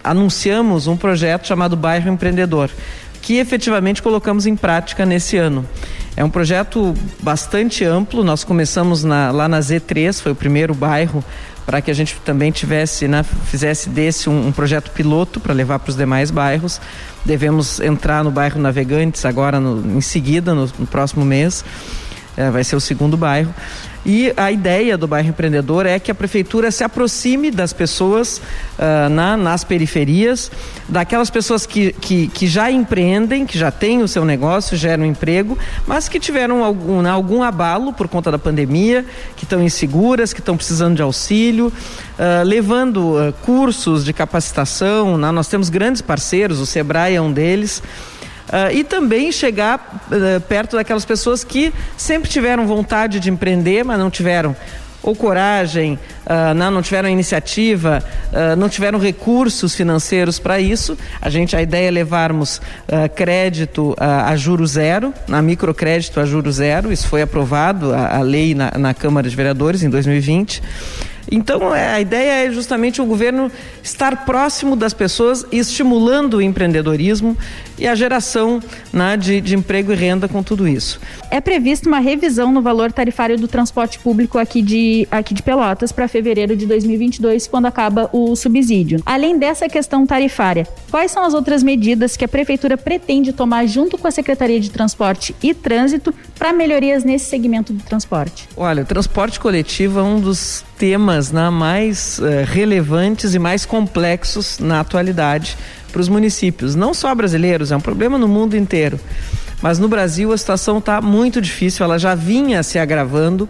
anunciamos 0.03 0.85
um 0.85 0.95
projeto 0.95 1.47
chamado 1.47 1.75
Bairro 1.75 2.07
Empreendedor, 2.07 2.69
que 3.19 3.37
efetivamente 3.37 3.99
colocamos 3.99 4.45
em 4.45 4.55
prática 4.55 5.07
nesse 5.07 5.37
ano. 5.37 5.65
É 6.17 6.23
um 6.23 6.29
projeto 6.29 6.93
bastante 7.21 7.83
amplo. 7.83 8.23
Nós 8.23 8.43
começamos 8.43 9.03
na, 9.03 9.31
lá 9.31 9.47
na 9.47 9.59
Z3, 9.59 10.21
foi 10.21 10.31
o 10.31 10.35
primeiro 10.35 10.73
bairro 10.73 11.23
para 11.65 11.81
que 11.81 11.89
a 11.89 11.93
gente 11.93 12.15
também 12.23 12.51
tivesse, 12.51 13.07
né, 13.07 13.23
fizesse 13.23 13.89
desse 13.89 14.29
um, 14.29 14.47
um 14.47 14.51
projeto 14.51 14.91
piloto 14.91 15.39
para 15.39 15.53
levar 15.53 15.79
para 15.79 15.89
os 15.89 15.95
demais 15.95 16.29
bairros. 16.29 16.79
Devemos 17.25 17.79
entrar 17.79 18.23
no 18.23 18.29
bairro 18.29 18.61
Navegantes 18.61 19.25
agora 19.25 19.59
no, 19.59 19.97
em 19.97 20.01
seguida, 20.01 20.53
no, 20.53 20.69
no 20.77 20.85
próximo 20.85 21.25
mês. 21.25 21.65
É, 22.37 22.49
vai 22.51 22.63
ser 22.63 22.75
o 22.75 22.79
segundo 22.81 23.17
bairro. 23.17 23.53
E 24.05 24.31
a 24.37 24.51
ideia 24.51 24.95
do 24.95 25.07
bairro 25.07 25.29
empreendedor 25.29 25.87
é 25.87 25.97
que 25.97 26.11
a 26.11 26.15
prefeitura 26.15 26.69
se 26.69 26.83
aproxime 26.83 27.49
das 27.49 27.73
pessoas 27.73 28.37
uh, 28.77 29.09
na, 29.09 29.35
nas 29.35 29.63
periferias, 29.63 30.51
daquelas 30.87 31.31
pessoas 31.31 31.65
que, 31.65 31.91
que, 31.93 32.27
que, 32.27 32.45
já 32.45 32.69
empreendem, 32.69 33.47
que 33.47 33.57
já 33.57 33.71
têm 33.71 34.03
o 34.03 34.07
seu 34.07 34.23
negócio, 34.23 34.77
geram 34.77 35.03
emprego, 35.03 35.57
mas 35.87 36.07
que 36.07 36.19
tiveram 36.19 36.63
algum, 36.63 37.01
né, 37.01 37.09
algum 37.09 37.41
abalo 37.41 37.91
por 37.91 38.07
conta 38.07 38.31
da 38.31 38.37
pandemia, 38.37 39.03
que 39.35 39.43
estão 39.43 39.63
inseguras, 39.63 40.33
que 40.33 40.39
estão 40.39 40.55
precisando 40.55 40.95
de 40.95 41.01
auxílio, 41.01 41.67
uh, 41.67 42.43
levando 42.45 43.15
uh, 43.15 43.33
cursos 43.41 44.05
de 44.05 44.13
capacitação. 44.13 45.17
Né? 45.17 45.31
Nós 45.31 45.47
temos 45.47 45.69
grandes 45.69 46.03
parceiros, 46.03 46.59
o 46.59 46.65
Sebrae 46.67 47.15
é 47.15 47.21
um 47.21 47.33
deles. 47.33 47.81
Uh, 48.47 48.71
e 48.71 48.83
também 48.83 49.31
chegar 49.31 50.07
uh, 50.07 50.41
perto 50.41 50.75
daquelas 50.75 51.03
pessoas 51.03 51.43
que 51.43 51.73
sempre 51.97 52.29
tiveram 52.29 52.67
vontade 52.67 53.19
de 53.19 53.29
empreender, 53.29 53.83
mas 53.83 53.97
não 53.97 54.09
tiveram 54.09 54.55
ou 55.05 55.15
coragem, 55.15 55.99
uh, 56.25 56.53
não, 56.55 56.71
não 56.71 56.81
tiveram 56.81 57.07
iniciativa, 57.07 58.03
uh, 58.31 58.55
não 58.55 58.67
tiveram 58.67 58.97
recursos 58.97 59.75
financeiros 59.75 60.39
para 60.39 60.59
isso. 60.59 60.97
A 61.21 61.29
gente, 61.29 61.55
a 61.55 61.61
ideia 61.61 61.89
é 61.89 61.91
levarmos 61.91 62.57
uh, 62.57 63.07
crédito 63.15 63.95
a 63.99 64.35
juro 64.35 64.65
zero, 64.65 65.13
na 65.27 65.43
microcrédito 65.43 66.19
a 66.19 66.25
juro 66.25 66.51
zero. 66.51 66.91
Isso 66.91 67.07
foi 67.07 67.21
aprovado, 67.21 67.93
a, 67.93 68.17
a 68.17 68.21
lei 68.21 68.55
na, 68.55 68.71
na 68.79 68.93
Câmara 68.95 69.29
de 69.29 69.35
Vereadores 69.35 69.83
em 69.83 69.89
2020. 69.91 70.63
Então, 71.31 71.75
é, 71.75 71.93
a 71.93 72.01
ideia 72.01 72.45
é 72.45 72.51
justamente 72.51 73.01
o 73.01 73.05
governo 73.05 73.51
estar 73.83 74.25
próximo 74.25 74.75
das 74.75 74.93
pessoas, 74.93 75.45
estimulando 75.51 76.35
o 76.37 76.41
empreendedorismo 76.41 77.37
e 77.77 77.87
a 77.87 77.95
geração 77.95 78.59
né, 78.91 79.17
de, 79.17 79.41
de 79.41 79.55
emprego 79.55 79.91
e 79.91 79.95
renda 79.95 80.27
com 80.27 80.41
tudo 80.41 80.67
isso. 80.67 80.99
É 81.29 81.41
prevista 81.41 81.87
uma 81.87 81.99
revisão 81.99 82.51
no 82.51 82.61
valor 82.61 82.91
tarifário 82.91 83.37
do 83.37 83.47
transporte 83.47 83.99
público 83.99 84.37
aqui 84.37 84.61
de, 84.61 85.07
aqui 85.11 85.33
de 85.33 85.43
Pelotas 85.43 85.91
para 85.91 86.07
fevereiro 86.07 86.55
de 86.55 86.65
2022, 86.65 87.47
quando 87.47 87.65
acaba 87.65 88.09
o 88.13 88.35
subsídio. 88.35 89.01
Além 89.05 89.37
dessa 89.37 89.67
questão 89.67 90.05
tarifária, 90.05 90.67
quais 90.89 91.11
são 91.11 91.23
as 91.23 91.33
outras 91.33 91.63
medidas 91.63 92.15
que 92.15 92.23
a 92.23 92.27
Prefeitura 92.27 92.77
pretende 92.77 93.33
tomar 93.33 93.65
junto 93.65 93.97
com 93.97 94.07
a 94.07 94.11
Secretaria 94.11 94.59
de 94.59 94.69
Transporte 94.69 95.35
e 95.41 95.53
Trânsito 95.53 96.13
para 96.37 96.53
melhorias 96.53 97.03
nesse 97.03 97.25
segmento 97.25 97.73
do 97.73 97.83
transporte? 97.83 98.47
Olha, 98.55 98.83
o 98.83 98.85
transporte 98.85 99.39
coletivo 99.39 99.99
é 99.99 100.03
um 100.03 100.19
dos 100.19 100.63
temas 100.77 101.31
né, 101.31 101.49
mais 101.49 102.19
uh, 102.19 102.45
relevantes 102.45 103.33
e 103.33 103.39
mais 103.39 103.65
complexos 103.65 104.59
na 104.59 104.79
atualidade 104.79 105.57
para 105.91 106.01
os 106.01 106.09
municípios, 106.09 106.75
não 106.75 106.93
só 106.93 107.13
brasileiros, 107.15 107.71
é 107.71 107.77
um 107.77 107.81
problema 107.81 108.17
no 108.17 108.27
mundo 108.27 108.57
inteiro. 108.57 108.99
Mas 109.61 109.79
no 109.79 109.87
Brasil 109.87 110.33
a 110.33 110.37
situação 110.37 110.79
está 110.79 111.01
muito 111.01 111.41
difícil, 111.41 111.85
ela 111.85 111.97
já 111.97 112.13
vinha 112.13 112.61
se 112.63 112.77
agravando. 112.77 113.49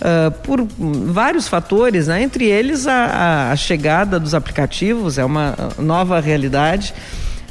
Uh, 0.00 0.30
por 0.42 0.66
vários 1.12 1.46
fatores, 1.46 2.08
né? 2.08 2.22
entre 2.22 2.46
eles 2.46 2.88
a, 2.88 3.52
a, 3.52 3.56
chegada 3.56 4.18
dos 4.18 4.34
aplicativos, 4.34 5.16
é 5.16 5.24
uma 5.24 5.54
nova 5.78 6.18
realidade 6.18 6.92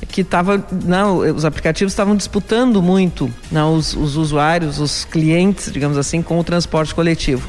que 0.10 0.22
estava, 0.22 0.66
não, 0.84 1.20
os 1.20 1.46
aplicativos 1.46 1.94
estavam 1.94 2.16
disputando 2.16 2.82
muito 2.82 3.32
não, 3.50 3.76
os, 3.76 3.96
os 3.96 4.18
usuários, 4.18 4.80
os 4.80 5.06
clientes, 5.06 5.72
digamos 5.72 5.98
assim, 5.98 6.22
com 6.22 6.40
o 6.40 6.44
transporte 6.44 6.94
coletivo. 6.94 7.48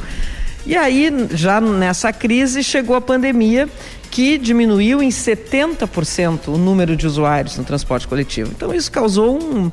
E 0.65 0.77
aí, 0.77 1.11
já 1.33 1.61
nessa 1.61 2.13
crise, 2.13 2.63
chegou 2.63 2.95
a 2.95 3.01
pandemia 3.01 3.69
que 4.11 4.37
diminuiu 4.37 5.03
em 5.03 5.09
70% 5.09 6.49
o 6.49 6.59
número 6.59 6.95
de 6.95 7.07
usuários 7.07 7.57
no 7.57 7.65
transporte 7.65 8.07
coletivo. 8.07 8.53
Então 8.55 8.73
isso 8.75 8.93
causou 8.93 9.43
um 9.43 9.73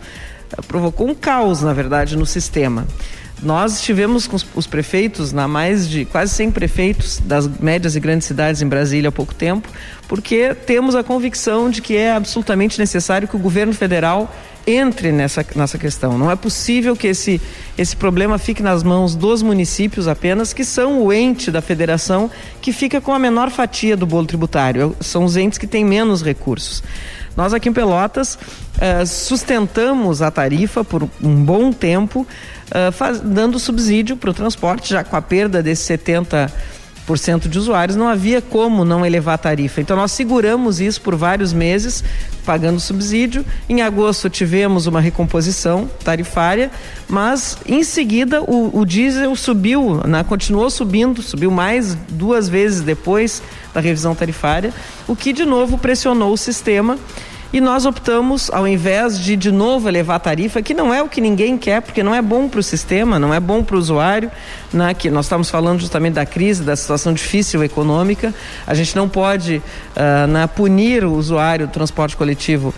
provocou 0.67 1.07
um 1.07 1.13
caos, 1.13 1.61
na 1.61 1.73
verdade, 1.73 2.17
no 2.17 2.25
sistema. 2.25 2.87
Nós 3.41 3.75
estivemos 3.75 4.27
com 4.27 4.37
os 4.55 4.67
prefeitos, 4.67 5.31
na 5.31 5.47
mais 5.47 5.87
de 5.87 6.03
quase 6.05 6.33
100 6.33 6.51
prefeitos 6.51 7.19
das 7.19 7.47
médias 7.47 7.95
e 7.95 7.99
grandes 7.99 8.27
cidades 8.27 8.61
em 8.61 8.67
Brasília 8.67 9.09
há 9.09 9.11
pouco 9.11 9.33
tempo, 9.33 9.69
porque 10.07 10.53
temos 10.53 10.95
a 10.95 11.03
convicção 11.03 11.69
de 11.69 11.81
que 11.81 11.95
é 11.95 12.11
absolutamente 12.11 12.77
necessário 12.77 13.27
que 13.27 13.35
o 13.35 13.39
governo 13.39 13.73
federal 13.73 14.33
entre 14.69 15.11
nessa, 15.11 15.45
nessa 15.55 15.77
questão. 15.77 16.17
Não 16.17 16.29
é 16.29 16.35
possível 16.35 16.95
que 16.95 17.07
esse, 17.07 17.41
esse 17.77 17.95
problema 17.95 18.37
fique 18.37 18.61
nas 18.61 18.83
mãos 18.83 19.15
dos 19.15 19.41
municípios 19.41 20.07
apenas, 20.07 20.53
que 20.53 20.63
são 20.63 21.01
o 21.01 21.11
ente 21.11 21.49
da 21.49 21.61
federação 21.61 22.29
que 22.61 22.71
fica 22.71 23.01
com 23.01 23.13
a 23.13 23.19
menor 23.19 23.49
fatia 23.49 23.97
do 23.97 24.05
bolo 24.05 24.25
tributário. 24.25 24.95
São 24.99 25.23
os 25.23 25.35
entes 25.35 25.57
que 25.57 25.67
têm 25.67 25.83
menos 25.83 26.23
recursos. 26.23 26.83
Nós 27.35 27.53
aqui 27.53 27.69
em 27.69 27.73
Pelotas 27.73 28.35
uh, 28.35 29.05
sustentamos 29.05 30.21
a 30.21 30.29
tarifa 30.29 30.83
por 30.83 31.09
um 31.21 31.43
bom 31.43 31.71
tempo, 31.71 32.27
uh, 32.67 32.91
faz, 32.91 33.21
dando 33.21 33.57
subsídio 33.57 34.17
para 34.17 34.29
o 34.29 34.33
transporte, 34.33 34.89
já 34.89 35.03
com 35.03 35.15
a 35.15 35.21
perda 35.21 35.63
desses 35.63 35.85
70 35.85 36.51
de 37.49 37.57
usuários, 37.57 37.95
não 37.95 38.07
havia 38.07 38.41
como 38.41 38.85
não 38.85 39.05
elevar 39.05 39.35
a 39.35 39.37
tarifa. 39.37 39.81
Então 39.81 39.97
nós 39.97 40.11
seguramos 40.11 40.79
isso 40.79 41.01
por 41.01 41.15
vários 41.15 41.51
meses, 41.51 42.03
pagando 42.45 42.79
subsídio. 42.79 43.43
Em 43.67 43.81
agosto 43.81 44.29
tivemos 44.29 44.85
uma 44.85 45.01
recomposição 45.01 45.89
tarifária, 46.03 46.69
mas 47.07 47.57
em 47.65 47.83
seguida 47.83 48.41
o, 48.43 48.77
o 48.79 48.85
diesel 48.85 49.35
subiu, 49.35 50.01
né, 50.05 50.23
continuou 50.23 50.69
subindo, 50.69 51.21
subiu 51.21 51.49
mais 51.49 51.95
duas 52.09 52.47
vezes 52.47 52.81
depois 52.81 53.41
da 53.73 53.79
revisão 53.79 54.13
tarifária, 54.13 54.73
o 55.07 55.15
que 55.15 55.33
de 55.33 55.45
novo 55.45 55.77
pressionou 55.77 56.33
o 56.33 56.37
sistema 56.37 56.97
e 57.51 57.59
nós 57.59 57.85
optamos, 57.85 58.49
ao 58.51 58.67
invés 58.67 59.19
de 59.19 59.35
de 59.35 59.51
novo 59.51 59.87
elevar 59.87 60.17
a 60.17 60.19
tarifa, 60.19 60.61
que 60.61 60.73
não 60.73 60.93
é 60.93 61.01
o 61.01 61.09
que 61.09 61.19
ninguém 61.19 61.57
quer, 61.57 61.81
porque 61.81 62.03
não 62.03 62.13
é 62.13 62.21
bom 62.21 62.47
para 62.47 62.59
o 62.59 62.63
sistema, 62.63 63.17
não 63.17 63.33
é 63.33 63.39
bom 63.39 63.63
para 63.63 63.75
o 63.75 63.79
usuário, 63.79 64.31
né? 64.71 64.93
que 64.93 65.09
nós 65.09 65.25
estamos 65.25 65.49
falando 65.49 65.79
justamente 65.79 66.13
da 66.13 66.25
crise, 66.25 66.63
da 66.63 66.75
situação 66.75 67.11
difícil 67.11 67.63
econômica, 67.63 68.33
a 68.67 68.73
gente 68.73 68.95
não 68.95 69.09
pode 69.09 69.57
uh, 69.57 70.27
né, 70.27 70.45
punir 70.47 71.03
o 71.03 71.13
usuário 71.13 71.65
do 71.65 71.73
transporte 71.73 72.15
coletivo 72.15 72.73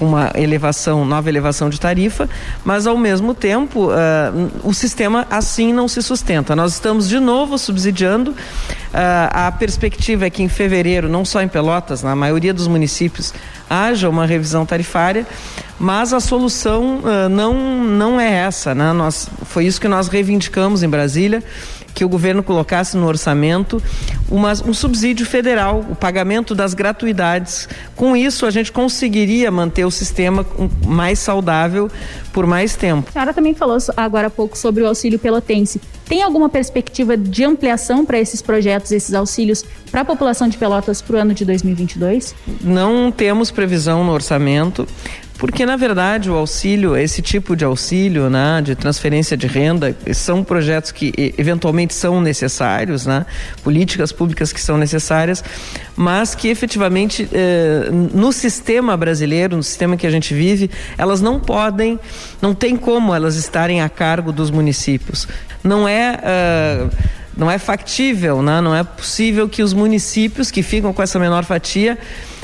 uma 0.00 0.32
elevação, 0.34 1.04
nova 1.04 1.28
elevação 1.28 1.68
de 1.68 1.78
tarifa, 1.78 2.28
mas 2.64 2.86
ao 2.86 2.96
mesmo 2.96 3.34
tempo 3.34 3.88
uh, 3.88 4.50
o 4.64 4.72
sistema 4.72 5.26
assim 5.30 5.72
não 5.72 5.86
se 5.86 6.02
sustenta. 6.02 6.56
Nós 6.56 6.72
estamos 6.72 7.08
de 7.08 7.20
novo 7.20 7.58
subsidiando. 7.58 8.30
Uh, 8.30 8.36
a 9.30 9.52
perspectiva 9.52 10.26
é 10.26 10.30
que 10.30 10.42
em 10.42 10.48
fevereiro, 10.48 11.08
não 11.08 11.24
só 11.24 11.42
em 11.42 11.48
Pelotas, 11.48 12.02
na 12.02 12.16
maioria 12.16 12.52
dos 12.52 12.66
municípios, 12.66 13.32
haja 13.68 14.08
uma 14.08 14.26
revisão 14.26 14.66
tarifária, 14.66 15.26
mas 15.78 16.12
a 16.12 16.20
solução 16.20 16.98
uh, 16.98 17.28
não, 17.28 17.54
não 17.84 18.20
é 18.20 18.30
essa. 18.30 18.74
Né? 18.74 18.92
Nós, 18.92 19.28
foi 19.44 19.66
isso 19.66 19.80
que 19.80 19.88
nós 19.88 20.08
reivindicamos 20.08 20.82
em 20.82 20.88
Brasília 20.88 21.42
que 21.94 22.04
o 22.04 22.08
governo 22.08 22.42
colocasse 22.42 22.96
no 22.96 23.06
orçamento 23.06 23.82
uma, 24.30 24.52
um 24.64 24.72
subsídio 24.72 25.26
federal, 25.26 25.84
o 25.90 25.94
pagamento 25.94 26.54
das 26.54 26.74
gratuidades. 26.74 27.68
Com 27.96 28.16
isso, 28.16 28.46
a 28.46 28.50
gente 28.50 28.70
conseguiria 28.72 29.50
manter 29.50 29.84
o 29.84 29.90
sistema 29.90 30.46
mais 30.86 31.18
saudável 31.18 31.90
por 32.32 32.46
mais 32.46 32.76
tempo. 32.76 33.08
A 33.08 33.12
senhora 33.12 33.34
também 33.34 33.54
falou 33.54 33.78
agora 33.96 34.28
há 34.28 34.30
pouco 34.30 34.56
sobre 34.56 34.82
o 34.82 34.86
auxílio 34.86 35.18
pelotense. 35.18 35.80
Tem 36.06 36.22
alguma 36.22 36.48
perspectiva 36.48 37.16
de 37.16 37.44
ampliação 37.44 38.04
para 38.04 38.18
esses 38.18 38.42
projetos, 38.42 38.90
esses 38.90 39.14
auxílios 39.14 39.64
para 39.90 40.00
a 40.00 40.04
população 40.04 40.48
de 40.48 40.58
Pelotas 40.58 41.00
para 41.00 41.16
o 41.16 41.18
ano 41.20 41.32
de 41.32 41.44
2022? 41.44 42.34
Não 42.62 43.12
temos 43.12 43.50
previsão 43.50 44.02
no 44.02 44.12
orçamento. 44.12 44.88
Porque, 45.40 45.64
na 45.64 45.74
verdade, 45.74 46.30
o 46.30 46.34
auxílio, 46.34 46.94
esse 46.94 47.22
tipo 47.22 47.56
de 47.56 47.64
auxílio, 47.64 48.28
né, 48.28 48.60
de 48.62 48.74
transferência 48.74 49.38
de 49.38 49.46
renda, 49.46 49.96
são 50.12 50.44
projetos 50.44 50.92
que 50.92 51.34
eventualmente 51.38 51.94
são 51.94 52.20
necessários, 52.20 53.06
né, 53.06 53.24
políticas 53.64 54.12
públicas 54.12 54.52
que 54.52 54.60
são 54.60 54.76
necessárias, 54.76 55.42
mas 55.96 56.34
que 56.34 56.48
efetivamente 56.48 57.26
eh, 57.32 57.88
no 57.90 58.34
sistema 58.34 58.94
brasileiro, 58.98 59.56
no 59.56 59.62
sistema 59.62 59.96
que 59.96 60.06
a 60.06 60.10
gente 60.10 60.34
vive, 60.34 60.70
elas 60.98 61.22
não 61.22 61.40
podem, 61.40 61.98
não 62.42 62.54
tem 62.54 62.76
como 62.76 63.14
elas 63.14 63.34
estarem 63.36 63.80
a 63.80 63.88
cargo 63.88 64.32
dos 64.32 64.50
municípios. 64.50 65.26
Não 65.64 65.88
é. 65.88 66.18
Uh, 66.20 67.20
não 67.36 67.50
é 67.50 67.56
factível, 67.56 68.42
né? 68.42 68.60
não 68.60 68.74
é 68.74 68.84
possível 68.84 69.48
que 69.48 69.62
os 69.62 69.72
municípios 69.72 70.50
que 70.50 70.62
ficam 70.62 70.92
com 70.92 71.02
essa 71.02 71.18
menor 71.18 71.44
fatia 71.44 71.96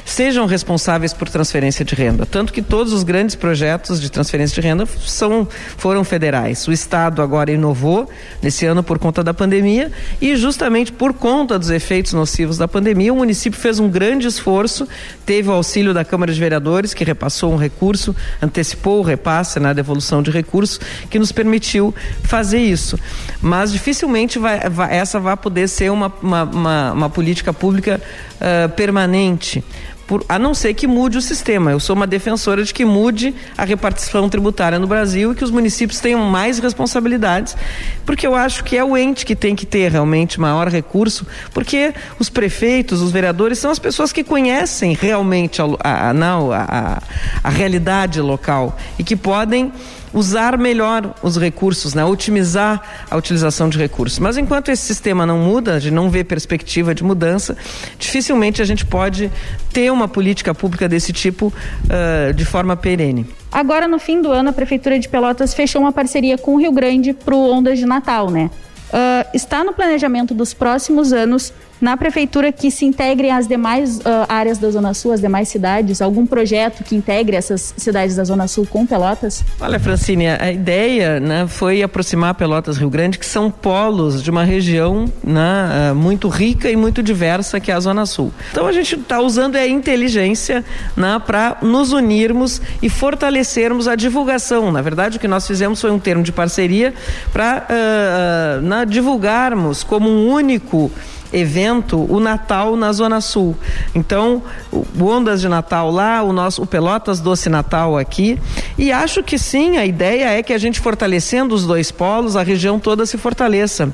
sejam 0.07 0.47
responsáveis 0.47 1.12
por 1.12 1.29
transferência 1.29 1.85
de 1.85 1.95
renda. 1.95 2.25
Tanto 2.25 2.53
que 2.53 2.62
todos 2.62 2.92
os 2.92 3.03
grandes 3.03 3.35
projetos 3.35 4.01
de 4.01 4.09
transferência 4.09 4.55
de 4.55 4.66
renda 4.66 4.87
são, 5.05 5.47
foram 5.77 6.05
federais. 6.05 6.66
O 6.69 6.73
Estado 6.73 7.21
agora 7.21 7.51
inovou 7.51 8.09
nesse 8.40 8.64
ano 8.64 8.85
por 8.85 9.01
conta 9.01 9.23
da 9.23 9.35
pandemia 9.35 9.90
e 10.21 10.37
justamente 10.37 10.92
por 10.92 11.12
conta 11.12 11.59
dos 11.59 11.71
efeitos 11.71 12.12
nocivos 12.12 12.57
da 12.57 12.69
pandemia, 12.69 13.12
o 13.12 13.16
município 13.16 13.59
fez 13.59 13.81
um 13.81 13.90
grande 13.90 14.29
esforço, 14.29 14.88
teve 15.27 15.49
o 15.49 15.53
auxílio 15.53 15.92
da 15.92 16.05
Câmara 16.05 16.33
de 16.33 16.38
Vereadores, 16.38 16.95
que 16.95 17.03
repassou 17.03 17.53
um 17.53 17.57
recurso, 17.57 18.14
antecipou 18.40 19.01
o 19.01 19.03
repasse 19.03 19.59
na 19.59 19.73
devolução 19.73 20.23
de 20.23 20.31
recursos, 20.31 20.79
que 21.11 21.19
nos 21.19 21.33
permitiu 21.33 21.92
fazer 22.23 22.61
isso. 22.61 22.97
Mas 23.42 23.73
dificilmente 23.73 24.38
vai, 24.38 24.71
vai, 24.71 24.97
essa 24.97 25.19
vai 25.19 25.37
poder 25.37 25.69
ser 25.69 25.90
uma, 25.90 26.12
uma, 26.23 26.45
uma, 26.45 26.92
uma 26.92 27.11
política 27.11 27.53
pública 27.53 28.01
uh, 28.37 28.69
permanente 28.71 29.64
por, 30.07 30.25
a 30.29 30.38
não 30.38 30.55
ser 30.55 30.75
que 30.75 30.87
mude 30.87 31.19
o 31.19 31.23
sistema. 31.23 31.71
Eu 31.71 31.81
sou 31.81 31.97
uma 31.97 32.07
defensora 32.07 32.62
de 32.62 32.73
que 32.73 32.85
mude 32.85 33.35
a 33.57 33.64
repartição 33.64 34.29
tributária 34.29 34.79
no 34.79 34.87
Brasil 34.87 35.33
e 35.33 35.35
que 35.35 35.45
os 35.45 35.51
municípios 35.51 36.01
tenham 36.01 36.21
mais 36.21 36.59
responsabilidades, 36.59 37.57
porque 38.05 38.27
eu 38.27 38.35
acho 38.35 38.62
que 38.64 38.77
é 38.77 38.85
o 38.85 38.97
ente 38.97 39.27
que 39.27 39.35
tem 39.35 39.57
que 39.57 39.66
ter 39.66 39.90
realmente 39.90 40.40
maior 40.40 40.69
recurso, 40.69 41.27
porque 41.53 41.92
os 42.19 42.29
prefeitos, 42.29 43.03
os 43.03 43.11
vereadores 43.11 43.59
são 43.59 43.71
as 43.71 43.79
pessoas 43.79 44.12
que 44.12 44.23
conhecem 44.23 44.95
realmente 44.95 45.61
a, 45.61 45.64
a, 45.81 46.11
a, 46.11 46.12
a, 46.12 47.03
a 47.42 47.51
realidade 47.51 48.21
local 48.21 48.77
e 48.99 49.05
que 49.05 49.16
podem 49.16 49.73
usar 50.12 50.57
melhor 50.59 51.14
os 51.23 51.37
recursos, 51.37 51.95
né? 51.95 52.05
otimizar 52.05 52.83
a 53.11 53.16
utilização 53.16 53.69
de 53.69 53.79
recursos. 53.79 54.19
Mas 54.19 54.37
enquanto 54.37 54.71
esse 54.71 54.83
sistema 54.83 55.27
não 55.27 55.38
muda, 55.38 55.75
a 55.75 55.79
gente 55.79 55.95
não 55.95 56.11
vê 56.11 56.25
perspectiva 56.25 56.95
de 56.95 57.05
mudança, 57.05 57.57
dificilmente 57.99 58.62
a 58.62 58.64
gente 58.64 58.85
pode 58.85 59.31
ter 59.73 59.90
uma 59.92 60.09
política 60.09 60.55
pública 60.55 60.88
desse 60.88 61.12
tipo 61.12 61.47
uh, 61.49 62.33
de 62.33 62.45
forma 62.45 62.77
perene. 62.77 63.27
Agora, 63.51 63.88
no 63.88 63.99
fim 63.99 64.21
do 64.21 64.31
ano, 64.31 64.51
a 64.51 64.53
Prefeitura 64.53 64.99
de 64.99 65.09
Pelotas 65.09 65.55
fechou 65.55 65.81
uma 65.81 65.92
parceria 65.92 66.37
com 66.37 66.55
o 66.55 66.59
Rio 66.59 66.73
Grande 66.73 67.12
para 67.12 67.35
o 67.35 67.51
Ondas 67.51 67.79
de 67.79 67.87
Natal, 67.87 68.31
né? 68.31 68.51
Uh, 68.88 69.29
está 69.35 69.64
no 69.64 69.73
planejamento 69.73 70.33
dos 70.33 70.55
próximos 70.55 71.12
anos 71.12 71.53
na 71.81 71.97
prefeitura 71.97 72.51
que 72.53 72.71
se 72.71 72.85
integrem 72.85 73.31
as 73.31 73.47
demais 73.47 73.99
uh, 73.99 74.03
áreas 74.29 74.59
da 74.59 74.71
Zona 74.71 74.95
Sul, 74.95 75.12
as 75.12 75.21
demais 75.21 75.49
cidades? 75.49 76.01
Algum 76.01 76.27
projeto 76.27 76.83
que 76.83 76.97
integre 76.97 77.37
essas 77.37 77.75
cidades 77.77 78.17
da 78.17 78.25
Zona 78.25 78.49
Sul 78.49 78.67
com 78.67 78.87
Pelotas? 78.87 79.45
Olha, 79.61 79.79
Francine, 79.79 80.29
a 80.29 80.51
ideia 80.51 81.21
né, 81.21 81.47
foi 81.47 81.83
aproximar 81.83 82.35
Pelotas 82.35 82.77
Rio 82.77 82.91
Grande, 82.91 83.19
que 83.19 83.27
são 83.27 83.51
polos 83.51 84.23
de 84.23 84.31
uma 84.31 84.45
região 84.45 85.07
né, 85.23 85.93
muito 85.95 86.29
rica 86.29 86.71
e 86.71 86.77
muito 86.77 87.03
diversa, 87.03 87.61
que 87.61 87.71
é 87.71 87.75
a 87.75 87.81
Zona 87.81 88.07
Sul. 88.07 88.33
Então 88.51 88.67
a 88.67 88.73
gente 88.73 88.95
está 88.95 89.21
usando 89.21 89.57
a 89.57 89.67
inteligência 89.67 90.65
né, 90.97 91.21
para 91.25 91.59
nos 91.62 91.93
unirmos 91.93 92.61
e 92.83 92.89
fortalecermos 92.89 93.89
a 93.89 93.95
divulgação. 93.95 94.73
Na 94.73 94.83
verdade, 94.83 95.17
o 95.17 95.21
que 95.21 95.29
nós 95.29 95.47
fizemos 95.47 95.81
foi 95.81 95.91
um 95.91 95.99
termo 95.99 96.23
de 96.23 96.33
parceria 96.33 96.95
para 97.33 97.67
uh, 97.69 98.83
uh, 98.83 98.87
divulgarmos 98.87 99.83
como 99.83 100.09
um 100.09 100.29
único 100.29 100.91
evento 101.33 102.07
o 102.11 102.21
Natal 102.21 102.77
na 102.77 102.93
Zona 102.93 103.21
Sul. 103.21 103.57
Então, 103.95 104.43
o 104.73 105.05
Ondas 105.05 105.41
de 105.41 105.49
Natal 105.49 105.91
lá, 105.91 106.23
o 106.23 106.33
nosso 106.33 106.62
o 106.62 106.67
Pelotas 106.67 107.21
Doce 107.21 107.49
Natal 107.49 107.97
aqui. 107.99 108.39
E 108.79 108.93
acho 108.93 109.23
que 109.23 109.39
sim, 109.39 109.77
a 109.77 109.85
ideia 109.85 110.31
é 110.31 110.43
que 110.43 110.53
a 110.53 110.59
gente 110.59 110.81
fortalecendo 110.81 111.55
os 111.55 111.67
dois 111.67 111.91
polos, 111.91 112.37
a 112.37 112.43
região 112.43 112.79
toda 112.79 113.07
se 113.07 113.17
fortaleça. 113.19 113.93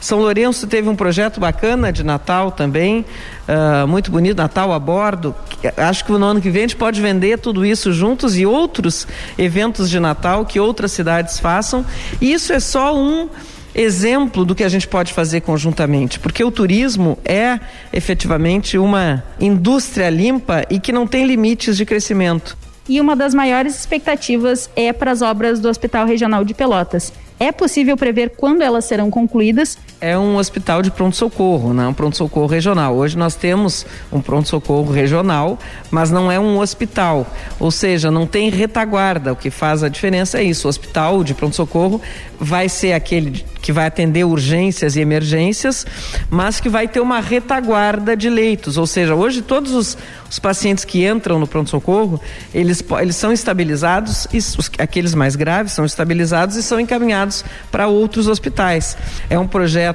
São 0.00 0.18
Lourenço 0.18 0.66
teve 0.66 0.88
um 0.88 0.94
projeto 0.94 1.40
bacana 1.40 1.92
de 1.92 2.04
Natal 2.04 2.50
também, 2.50 3.04
uh, 3.48 3.88
muito 3.88 4.10
bonito, 4.10 4.36
Natal 4.36 4.72
a 4.72 4.78
bordo. 4.78 5.34
Acho 5.76 6.04
que 6.04 6.12
no 6.12 6.24
ano 6.24 6.40
que 6.40 6.50
vem 6.50 6.64
a 6.64 6.68
gente 6.68 6.76
pode 6.76 7.00
vender 7.00 7.38
tudo 7.38 7.64
isso 7.64 7.92
juntos 7.92 8.36
e 8.36 8.44
outros 8.44 9.06
eventos 9.38 9.88
de 9.88 9.98
Natal 9.98 10.44
que 10.44 10.60
outras 10.60 10.92
cidades 10.92 11.40
façam. 11.40 11.84
E 12.20 12.32
isso 12.32 12.52
é 12.52 12.60
só 12.60 12.96
um 12.96 13.28
exemplo 13.76 14.44
do 14.44 14.54
que 14.54 14.64
a 14.64 14.68
gente 14.68 14.88
pode 14.88 15.12
fazer 15.12 15.42
conjuntamente, 15.42 16.18
porque 16.18 16.42
o 16.42 16.50
turismo 16.50 17.18
é 17.22 17.60
efetivamente 17.92 18.78
uma 18.78 19.22
indústria 19.38 20.08
limpa 20.08 20.64
e 20.70 20.80
que 20.80 20.92
não 20.92 21.06
tem 21.06 21.26
limites 21.26 21.76
de 21.76 21.84
crescimento. 21.84 22.56
E 22.88 23.00
uma 23.00 23.14
das 23.14 23.34
maiores 23.34 23.78
expectativas 23.78 24.70
é 24.74 24.92
para 24.92 25.10
as 25.10 25.20
obras 25.20 25.60
do 25.60 25.68
Hospital 25.68 26.06
Regional 26.06 26.44
de 26.44 26.54
Pelotas. 26.54 27.12
É 27.38 27.52
possível 27.52 27.96
prever 27.96 28.30
quando 28.30 28.62
elas 28.62 28.86
serão 28.86 29.10
concluídas? 29.10 29.76
É 29.98 30.16
um 30.18 30.36
hospital 30.36 30.82
de 30.82 30.90
pronto-socorro, 30.90 31.72
não 31.72 31.84
é 31.84 31.88
um 31.88 31.94
pronto-socorro 31.94 32.46
regional. 32.46 32.94
Hoje 32.94 33.16
nós 33.16 33.34
temos 33.34 33.86
um 34.12 34.20
pronto-socorro 34.20 34.92
regional, 34.92 35.58
mas 35.90 36.10
não 36.10 36.30
é 36.30 36.38
um 36.38 36.58
hospital. 36.58 37.26
Ou 37.58 37.70
seja, 37.70 38.10
não 38.10 38.26
tem 38.26 38.50
retaguarda. 38.50 39.32
O 39.32 39.36
que 39.36 39.48
faz 39.48 39.82
a 39.82 39.88
diferença 39.88 40.38
é 40.38 40.42
isso. 40.42 40.66
O 40.66 40.68
hospital 40.68 41.24
de 41.24 41.32
pronto-socorro 41.32 41.98
vai 42.38 42.68
ser 42.68 42.92
aquele 42.92 43.42
que 43.62 43.72
vai 43.72 43.86
atender 43.86 44.22
urgências 44.22 44.94
e 44.94 45.00
emergências, 45.00 45.84
mas 46.30 46.60
que 46.60 46.68
vai 46.68 46.86
ter 46.86 47.00
uma 47.00 47.18
retaguarda 47.18 48.14
de 48.14 48.28
leitos. 48.28 48.76
Ou 48.76 48.86
seja, 48.86 49.14
hoje 49.14 49.42
todos 49.42 49.72
os, 49.72 49.98
os 50.30 50.38
pacientes 50.38 50.84
que 50.84 51.04
entram 51.04 51.40
no 51.40 51.48
pronto-socorro, 51.48 52.20
eles, 52.54 52.84
eles 53.00 53.16
são 53.16 53.32
estabilizados, 53.32 54.28
e 54.32 54.38
os, 54.38 54.70
aqueles 54.78 55.14
mais 55.14 55.34
graves 55.34 55.72
são 55.72 55.84
estabilizados 55.84 56.54
e 56.54 56.62
são 56.62 56.78
encaminhados 56.78 57.44
para 57.72 57.88
outros 57.88 58.28
hospitais. 58.28 58.96
É 59.28 59.36
um 59.36 59.48
projeto 59.48 59.85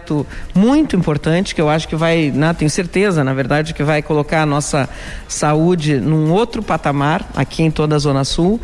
muito 0.54 0.96
importante 0.96 1.56
que 1.56 1.62
eu 1.62 1.70
acho 1.70 1.88
que 1.88 1.96
vai, 1.96 2.32
né, 2.34 2.54
tenho 2.54 2.70
certeza, 2.70 3.24
na 3.24 3.34
verdade, 3.34 3.74
que 3.74 3.84
vai 3.84 4.02
colocar 4.02 4.44
a 4.44 4.46
nossa 4.46 4.90
saúde 5.28 6.00
num 6.00 6.32
outro 6.32 6.62
patamar 6.62 7.30
aqui 7.36 7.64
em 7.64 7.72
toda 7.72 7.96
a 7.96 8.00
Zona 8.00 8.24
Sul 8.24 8.60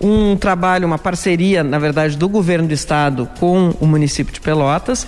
um 0.00 0.36
trabalho, 0.36 0.86
uma 0.86 0.98
parceria, 0.98 1.64
na 1.64 1.78
verdade, 1.78 2.16
do 2.16 2.28
governo 2.28 2.68
do 2.68 2.74
estado 2.74 3.28
com 3.38 3.74
o 3.80 3.86
município 3.86 4.32
de 4.32 4.40
Pelotas. 4.40 5.06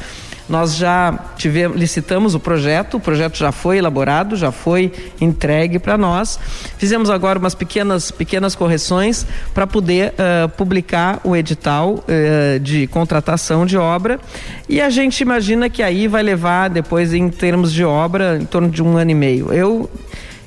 Nós 0.50 0.74
já 0.74 1.16
tivemos, 1.36 1.78
licitamos 1.78 2.34
o 2.34 2.40
projeto, 2.40 2.96
o 2.96 3.00
projeto 3.00 3.38
já 3.38 3.52
foi 3.52 3.78
elaborado, 3.78 4.34
já 4.34 4.50
foi 4.50 4.92
entregue 5.20 5.78
para 5.78 5.96
nós. 5.96 6.40
Fizemos 6.76 7.08
agora 7.08 7.38
umas 7.38 7.54
pequenas, 7.54 8.10
pequenas 8.10 8.56
correções 8.56 9.24
para 9.54 9.64
poder 9.64 10.12
uh, 10.12 10.48
publicar 10.48 11.20
o 11.22 11.36
edital 11.36 12.04
uh, 12.04 12.58
de 12.58 12.88
contratação 12.88 13.64
de 13.64 13.76
obra. 13.76 14.18
E 14.68 14.80
a 14.80 14.90
gente 14.90 15.20
imagina 15.20 15.70
que 15.70 15.84
aí 15.84 16.08
vai 16.08 16.24
levar, 16.24 16.68
depois, 16.68 17.14
em 17.14 17.30
termos 17.30 17.72
de 17.72 17.84
obra, 17.84 18.36
em 18.36 18.44
torno 18.44 18.68
de 18.68 18.82
um 18.82 18.96
ano 18.96 19.12
e 19.12 19.14
meio. 19.14 19.52
Eu 19.52 19.88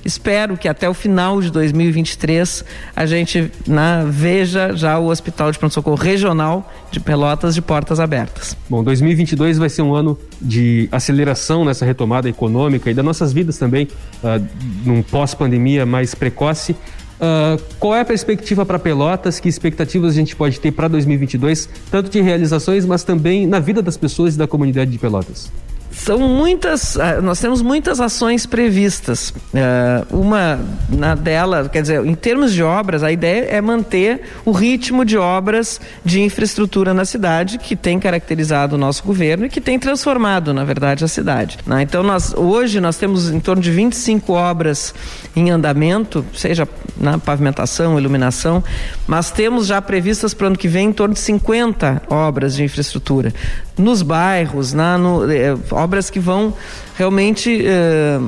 Espero 0.05 0.57
que 0.57 0.67
até 0.67 0.89
o 0.89 0.93
final 0.93 1.41
de 1.41 1.51
2023 1.51 2.65
a 2.95 3.05
gente 3.05 3.51
né, 3.65 4.05
veja 4.07 4.75
já 4.75 4.99
o 4.99 5.07
Hospital 5.07 5.51
de 5.51 5.59
Pronto-Socorro 5.59 5.95
Regional 5.95 6.71
de 6.91 6.99
Pelotas 6.99 7.55
de 7.55 7.61
portas 7.61 7.99
abertas. 7.99 8.55
Bom, 8.69 8.83
2022 8.83 9.57
vai 9.57 9.69
ser 9.69 9.81
um 9.81 9.93
ano 9.93 10.17
de 10.41 10.89
aceleração 10.91 11.63
nessa 11.63 11.85
retomada 11.85 12.27
econômica 12.27 12.91
e 12.91 12.93
das 12.93 13.05
nossas 13.05 13.31
vidas 13.31 13.57
também, 13.57 13.87
uh, 14.23 14.45
num 14.85 15.01
pós-pandemia 15.01 15.85
mais 15.85 16.13
precoce. 16.13 16.73
Uh, 16.73 17.61
qual 17.79 17.95
é 17.95 18.01
a 18.01 18.05
perspectiva 18.05 18.65
para 18.65 18.77
Pelotas? 18.77 19.39
Que 19.39 19.47
expectativas 19.47 20.11
a 20.11 20.15
gente 20.15 20.35
pode 20.35 20.59
ter 20.59 20.71
para 20.71 20.89
2022, 20.89 21.69
tanto 21.89 22.09
de 22.09 22.19
realizações, 22.19 22.85
mas 22.85 23.03
também 23.03 23.47
na 23.47 23.59
vida 23.59 23.81
das 23.81 23.95
pessoas 23.95 24.35
e 24.35 24.37
da 24.37 24.47
comunidade 24.47 24.91
de 24.91 24.97
Pelotas? 24.97 25.49
São 25.95 26.19
muitas, 26.19 26.97
ah, 26.97 27.21
nós 27.21 27.39
temos 27.39 27.61
muitas 27.61 27.99
ações 28.01 28.45
previstas. 28.45 29.29
Uh, 29.29 30.17
uma 30.17 30.59
na 30.89 31.15
dela, 31.15 31.69
quer 31.69 31.81
dizer, 31.81 32.05
em 32.05 32.15
termos 32.15 32.51
de 32.51 32.63
obras, 32.63 33.03
a 33.03 33.11
ideia 33.11 33.45
é 33.49 33.61
manter 33.61 34.21
o 34.43 34.51
ritmo 34.51 35.05
de 35.05 35.17
obras 35.17 35.79
de 36.03 36.21
infraestrutura 36.21 36.93
na 36.93 37.05
cidade 37.05 37.57
que 37.57 37.75
tem 37.75 37.99
caracterizado 37.99 38.75
o 38.75 38.77
nosso 38.77 39.03
governo 39.03 39.45
e 39.45 39.49
que 39.49 39.61
tem 39.61 39.77
transformado, 39.77 40.53
na 40.53 40.63
verdade, 40.63 41.05
a 41.05 41.07
cidade. 41.07 41.59
Né? 41.65 41.83
Então, 41.83 42.01
nós, 42.01 42.33
hoje 42.33 42.81
nós 42.81 42.97
temos 42.97 43.29
em 43.29 43.39
torno 43.39 43.61
de 43.61 43.71
25 43.71 44.33
obras 44.33 44.93
em 45.35 45.51
andamento, 45.51 46.25
seja 46.33 46.67
na 46.97 47.17
pavimentação, 47.17 47.97
iluminação, 47.99 48.63
mas 49.07 49.31
temos 49.31 49.67
já 49.67 49.81
previstas 49.81 50.33
para 50.33 50.45
o 50.45 50.47
ano 50.47 50.57
que 50.57 50.67
vem 50.67 50.89
em 50.89 50.93
torno 50.93 51.13
de 51.13 51.19
50 51.19 52.01
obras 52.09 52.55
de 52.55 52.63
infraestrutura 52.63 53.33
nos 53.77 54.01
bairros, 54.01 54.73
na, 54.73 54.97
no, 54.97 55.29
é, 55.31 55.55
obras 55.83 56.09
que 56.09 56.19
vão 56.19 56.53
realmente 56.95 57.63
é, 57.65 58.19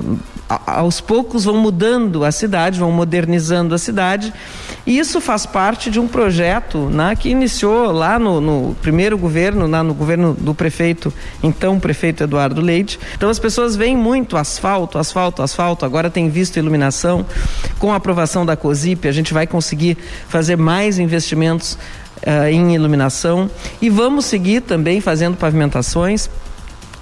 aos 0.48 1.02
poucos 1.02 1.46
vão 1.46 1.58
mudando 1.58 2.24
a 2.24 2.32
cidade, 2.32 2.80
vão 2.80 2.92
modernizando 2.92 3.74
a 3.74 3.78
cidade. 3.78 4.32
E 4.86 5.00
isso 5.00 5.20
faz 5.20 5.46
parte 5.46 5.90
de 5.90 6.00
um 6.00 6.08
projeto 6.08 6.78
né, 6.78 7.16
que 7.16 7.30
iniciou 7.30 7.92
lá 7.92 8.20
no, 8.20 8.40
no 8.40 8.76
primeiro 8.82 9.18
governo, 9.18 9.68
né, 9.68 9.82
no 9.82 9.96
governo 9.96 10.36
do 10.40 10.54
prefeito, 10.54 11.12
então 11.42 11.80
prefeito 11.80 12.24
Eduardo 12.24 12.62
Leite. 12.62 13.00
Então 13.16 13.30
as 13.30 13.40
pessoas 13.40 13.76
veem 13.76 13.98
muito 13.98 14.38
asfalto, 14.38 15.00
asfalto, 15.00 15.42
asfalto. 15.42 15.86
Agora 15.86 16.10
tem 16.10 16.30
visto 16.30 16.58
iluminação. 16.58 17.26
Com 17.80 17.92
a 17.92 17.96
aprovação 17.96 18.46
da 18.46 18.56
COSIP, 18.56 19.08
a 19.08 19.12
gente 19.12 19.34
vai 19.34 19.48
conseguir 19.48 19.98
fazer 20.28 20.56
mais 20.56 21.00
investimentos 21.00 21.78
uh, 22.18 22.48
em 22.48 22.76
iluminação 22.76 23.50
e 23.82 23.90
vamos 23.90 24.26
seguir 24.26 24.62
também 24.62 25.02
fazendo 25.02 25.36
pavimentações 25.36 26.30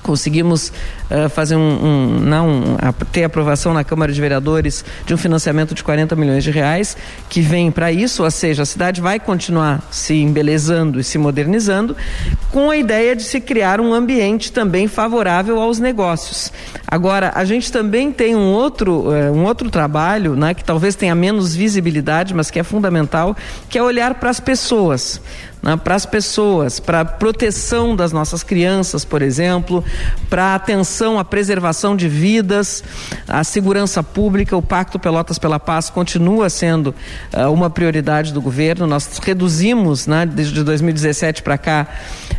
conseguimos 0.04 0.72
uh, 1.10 1.30
fazer 1.30 1.56
um, 1.56 1.60
um 1.60 2.20
não 2.20 2.78
a, 2.80 2.92
ter 3.06 3.24
aprovação 3.24 3.74
na 3.74 3.84
Câmara 3.84 4.12
de 4.12 4.22
Vereadores 4.22 4.86
de 5.06 5.14
um 5.14 5.18
financiamento 5.18 5.74
de 5.74 5.84
40 5.84 6.16
milhões 6.16 6.44
de 6.44 6.52
reais 6.52 6.96
que 7.30 7.42
vem 7.42 7.72
para 7.72 7.92
isso, 7.92 8.24
ou 8.24 8.30
seja, 8.30 8.64
a 8.64 8.66
cidade 8.66 9.02
vai 9.02 9.20
continuar 9.20 9.82
se 9.90 10.14
embelezando 10.14 11.00
e 11.00 11.04
se 11.04 11.18
modernizando 11.18 11.96
com 12.52 12.70
a 12.70 12.78
ideia 12.78 13.16
de 13.16 13.24
se 13.24 13.40
criar 13.40 13.80
um 13.80 13.94
ambiente 13.94 14.52
também 14.52 14.88
favorável 14.88 15.60
aos 15.60 15.80
negócios. 15.80 16.52
Agora, 16.86 17.32
a 17.34 17.46
gente 17.46 17.72
também 17.72 18.12
tem 18.12 18.36
um 18.36 18.52
outro, 18.52 19.10
uh, 19.10 19.32
um 19.34 19.46
outro 19.46 19.72
trabalho, 19.72 20.36
né, 20.36 20.54
que 20.54 20.64
talvez 20.64 20.96
tenha 20.96 21.16
menos 21.16 21.56
visibilidade, 21.56 22.34
mas 22.34 22.52
que 22.52 22.60
é 22.60 22.64
fundamental, 22.64 23.36
que 23.70 23.78
é 23.78 23.84
olhar 23.84 24.16
para 24.16 24.30
as 24.30 24.40
pessoas 24.40 25.22
né, 25.64 25.78
para 25.78 25.96
as 25.96 26.06
pessoas, 26.06 26.80
para 26.80 27.00
a 27.00 27.06
proteção 27.06 27.96
das 27.96 28.12
nossas 28.12 28.44
crianças, 28.44 29.06
por 29.06 29.22
exemplo, 29.22 29.84
para 30.30 30.56
atenção 30.56 31.18
à 31.18 31.24
preservação 31.24 31.96
de 31.96 32.10
vidas, 32.10 32.84
à 33.28 33.44
segurança 33.46 34.04
pública. 34.04 34.58
O 34.58 34.62
Pacto 34.62 35.00
Pelotas 35.00 35.40
pela 35.40 35.60
Paz 35.60 35.90
continua 35.90 36.50
sendo 36.50 36.94
uh, 37.34 37.50
uma 37.52 37.70
prioridade 37.70 38.34
do 38.34 38.42
governo. 38.42 38.86
Nós 38.86 39.20
reduzimos, 39.24 40.06
né, 40.06 40.26
desde 40.26 40.62
2017 40.64 41.42
para 41.42 41.58
cá, 41.58 41.88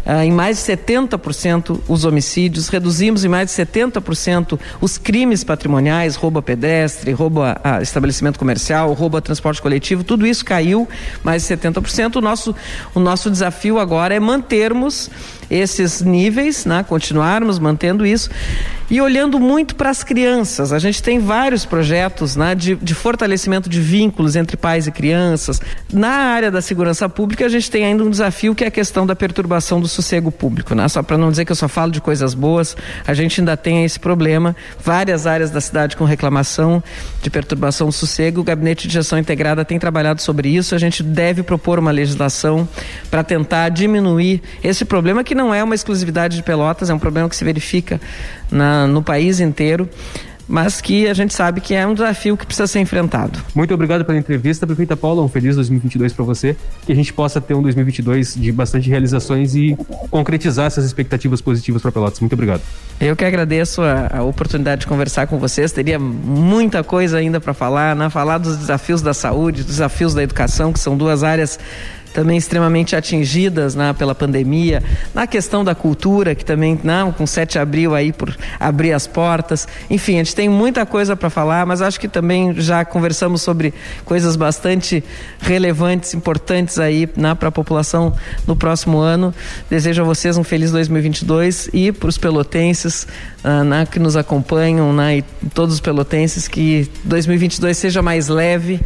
uh, 0.05 0.21
em 0.23 0.31
mais 0.31 0.59
de 0.59 0.73
70% 0.73 1.81
os 1.89 2.05
homicídios, 2.05 2.69
reduzimos 2.69 3.25
em 3.25 3.29
mais 3.29 3.49
de 3.49 3.57
70% 3.65 4.59
os 4.83 4.99
crimes 4.99 5.43
patrimoniais, 5.43 6.15
roubo 6.15 6.41
a 6.41 6.43
pedestre, 6.43 7.13
roubo 7.13 7.43
a, 7.43 7.59
a 7.65 7.81
estabelecimento 7.81 8.39
comercial, 8.39 8.93
roubo 8.93 9.17
a 9.17 9.21
transporte 9.23 9.63
coletivo, 9.63 10.05
tudo 10.05 10.27
isso 10.27 10.45
caiu 10.45 10.87
mais 11.23 11.47
de 11.47 11.57
70%. 11.57 12.17
O 12.17 12.21
nosso, 12.21 12.55
o 12.95 13.01
nosso 13.01 13.14
nosso 13.15 13.31
desafio 13.31 13.79
agora 13.79 14.13
é 14.13 14.19
mantermos 14.19 15.09
esses 15.51 16.03
níveis, 16.03 16.65
né? 16.65 16.85
continuarmos 16.87 17.59
mantendo 17.59 18.07
isso 18.07 18.31
e 18.91 19.01
olhando 19.01 19.41
muito 19.41 19.75
para 19.75 19.91
as 19.91 20.05
crianças. 20.05 20.73
A 20.73 20.79
gente 20.79 21.03
tem 21.03 21.19
vários 21.19 21.65
projetos 21.65 22.37
né, 22.37 22.55
de, 22.55 22.77
de, 22.77 22.95
fortalecimento 22.95 23.69
de 23.69 23.81
vínculos 23.81 24.37
entre 24.37 24.57
pais 24.57 24.87
e 24.87 24.93
crianças. 24.93 25.61
Na 25.93 26.09
área 26.09 26.51
da 26.51 26.61
segurança 26.61 27.09
pública, 27.09 27.47
a 27.47 27.49
gente 27.49 27.71
tem 27.71 27.85
ainda 27.85 28.05
um 28.05 28.11
desafio 28.11 28.55
que 28.55 28.65
é 28.65 28.67
a 28.67 28.71
questão 28.71 29.07
da 29.07 29.17
perturbação 29.17 29.81
do 29.81 29.89
sossego 29.89 30.31
público. 30.31 30.75
Né? 30.75 30.87
Só 30.89 31.03
para 31.03 31.17
não 31.17 31.31
dizer 31.31 31.45
que 31.45 31.53
eu 31.53 31.57
só 31.57 31.69
falo 31.69 31.91
de 31.91 32.01
coisas 32.01 32.35
boas, 32.35 32.77
a 33.07 33.15
gente 33.15 33.41
ainda 33.41 33.57
tem 33.57 33.85
esse 33.85 33.99
problema. 33.99 34.55
Várias 34.83 35.27
áreas 35.27 35.51
da 35.51 35.61
cidade 35.61 35.97
com 35.97 36.05
reclamação 36.05 36.83
de 37.23 37.31
perturbação 37.31 37.87
do 37.87 37.93
sossego. 37.93 38.43
O 38.43 38.45
Gabinete 38.45 38.87
de 38.87 38.95
Gestão 38.95 39.19
Integrada 39.19 39.65
tem 39.65 39.79
trabalhado 39.79 40.21
sobre 40.21 40.49
isso. 40.49 40.75
A 40.75 40.79
gente 40.79 41.03
deve 41.03 41.43
propor 41.43 41.79
uma 41.79 41.91
legislação 41.91 42.69
para 43.11 43.25
tentar 43.25 43.71
diminuir 43.71 44.43
esse 44.63 44.85
problema, 44.85 45.25
que 45.25 45.34
não 45.35 45.55
é 45.55 45.63
uma 45.63 45.75
exclusividade 45.75 46.37
de 46.37 46.43
Pelotas, 46.43 46.91
é 46.91 46.95
um 46.95 46.99
problema 46.99 47.29
que 47.29 47.37
se 47.37 47.45
verifica 47.45 48.01
na, 48.51 48.87
no 48.87 49.03
país 49.03 49.41
inteiro 49.41 49.89
mas 50.49 50.81
que 50.81 51.09
a 51.09 51.15
gente 51.15 51.33
sabe 51.33 51.61
que 51.61 51.75
é 51.75 51.87
um 51.87 51.95
desafio 51.95 52.37
que 52.37 52.45
precisa 52.45 52.67
ser 52.67 52.81
enfrentado. 52.81 53.39
Muito 53.55 53.73
obrigado 53.73 54.05
pela 54.05 54.19
entrevista, 54.19 54.67
prefeita 54.67 54.97
Paula. 54.97 55.23
Um 55.23 55.29
feliz 55.29 55.57
2022 55.57 56.13
para 56.13 56.25
você. 56.25 56.57
Que 56.85 56.93
a 56.93 56.95
gente 56.95 57.13
possa 57.13 57.41
ter 57.41 57.55
um 57.55 57.63
2022 57.63 58.35
de 58.35 58.53
bastante 58.53 58.89
realizações 58.89 59.55
e 59.55 59.77
concretizar 60.11 60.67
essas 60.67 60.85
expectativas 60.85 61.41
positivas 61.41 61.81
para 61.81 61.91
Pelotas. 61.91 62.21
Muito 62.21 62.35
obrigado. 62.35 62.61
Eu 63.01 63.17
que 63.17 63.25
agradeço 63.25 63.83
a, 63.83 64.19
a, 64.19 64.23
oportunidade 64.23 64.83
de 64.83 64.87
conversar 64.87 65.27
com 65.27 65.39
vocês. 65.39 65.73
Teria 65.73 65.99
muita 65.99 66.85
coisa 66.85 67.19
ainda 67.19 67.41
para 67.41 67.55
falar, 67.55 67.97
né? 67.97 68.11
Falar 68.11 68.39
dos 68.39 68.57
desafios 68.57 69.01
da 69.01 69.15
saúde, 69.15 69.63
dos 69.63 69.73
desafios 69.73 70.15
da 70.15 70.23
educação, 70.23 70.73
que 70.73 70.79
são 70.79 70.97
duas 70.97 71.23
áreas 71.23 71.59
também 72.15 72.39
extremamente 72.39 72.95
atingidas 72.95 73.75
né, 73.75 73.93
pela 73.93 74.15
pandemia, 74.15 74.81
na 75.13 75.27
questão 75.27 75.65
da 75.65 75.75
cultura, 75.75 76.33
que 76.35 76.45
também, 76.45 76.79
não, 76.83 77.11
com 77.11 77.27
7 77.27 77.55
de 77.55 77.59
abril 77.59 77.93
aí 77.93 78.13
por 78.13 78.35
abrir 78.59 78.93
as 78.93 79.05
portas. 79.05 79.67
Enfim, 79.91 80.15
a 80.15 80.19
gente 80.19 80.35
tem 80.35 80.49
muita 80.49 80.87
coisa 80.87 81.17
para 81.17 81.29
falar, 81.29 81.67
mas 81.67 81.83
acho 81.83 81.99
que 81.99 82.07
também 82.07 82.55
já 82.55 82.85
conversamos 82.85 83.43
sobre 83.43 83.75
coisas 84.05 84.37
bastante 84.37 85.03
relevantes, 85.41 86.15
importantes 86.15 86.79
aí 86.79 87.09
né, 87.17 87.35
para 87.35 87.49
a 87.49 87.53
população 87.53 88.15
no 88.47 88.55
próximo 88.55 88.99
ano. 88.99 89.35
Desejo 89.69 90.03
a 90.03 90.05
vocês 90.05 90.39
um 90.39 90.45
feliz 90.45 90.71
2022 90.71 91.69
e 91.73 91.91
para 91.91 92.09
os 92.09 92.17
pelotenses 92.17 93.09
uh, 93.43 93.65
né, 93.65 93.87
que 93.91 93.99
nos 93.99 94.17
acompanham 94.17 94.93
né, 94.93 95.19
e 95.19 95.23
todos 95.53 95.75
os 95.75 95.81
pelotenses 95.81 96.47
que 96.47 96.89
2022 97.05 97.77
seja 97.77 98.01
mais 98.01 98.29
leve 98.29 98.81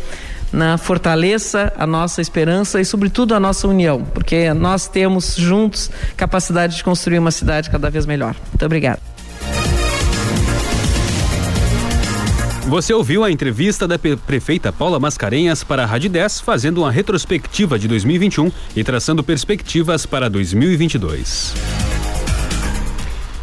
na 0.53 0.79
fortaleça 0.79 1.73
a 1.77 1.87
nossa 1.87 2.21
esperança 2.21 2.81
e, 2.81 2.85
sobretudo, 2.85 3.35
a 3.35 3.41
nossa 3.41 3.69
união, 3.69 4.03
porque 4.03 4.53
nós 4.55 4.89
temos 4.89 5.37
juntos 5.37 5.91
capacidade 6.17 6.77
de 6.77 6.85
construir 6.85 7.19
uma 7.19 7.31
cidade 7.31 7.71
cada 7.71 7.91
vez 7.91 8.07
melhor. 8.07 8.35
Muito 8.51 8.65
obrigada. 8.65 9.01
Você 12.69 12.93
ouviu 12.93 13.25
a 13.25 13.31
entrevista 13.31 13.89
da 13.89 13.99
prefeita 13.99 14.71
Paula 14.71 15.01
Mascarenhas 15.01 15.65
para 15.65 15.85
a 15.85 15.87
Rádio 15.87 16.11
10, 16.11 16.41
fazendo 16.41 16.83
uma 16.83 16.91
retrospectiva 16.91 17.79
de 17.79 17.89
2021 17.89 18.53
e 18.77 18.85
traçando 18.85 19.25
perspectivas 19.25 20.05
para 20.05 20.29
2022. 20.29 21.78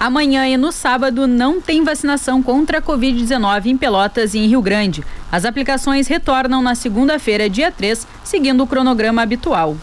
Amanhã 0.06 0.48
e 0.48 0.56
no 0.56 0.72
sábado 0.72 1.26
não 1.26 1.60
tem 1.60 1.84
vacinação 1.84 2.44
contra 2.44 2.78
a 2.78 2.82
Covid-19 2.82 3.66
em 3.66 3.76
Pelotas 3.76 4.36
e 4.36 4.38
em 4.38 4.48
Rio 4.48 4.62
Grande. 4.62 5.04
As 5.32 5.46
aplicações 5.46 6.08
retornam 6.08 6.62
na 6.62 6.76
segunda-feira, 6.76 7.50
dia 7.50 7.72
3, 7.72 8.06
seguindo 8.24 8.62
o 8.62 8.68
cronograma 8.68 9.24
habitual. 9.24 9.76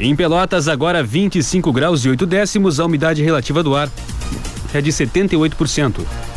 Em 0.00 0.16
Pelotas, 0.16 0.68
agora 0.68 1.02
25 1.02 1.70
graus 1.70 2.02
e 2.06 2.08
8 2.08 2.24
décimos, 2.24 2.80
a 2.80 2.86
umidade 2.86 3.22
relativa 3.22 3.62
do 3.62 3.76
ar 3.76 3.90
é 4.72 4.80
de 4.80 4.90
78%. 4.90 6.31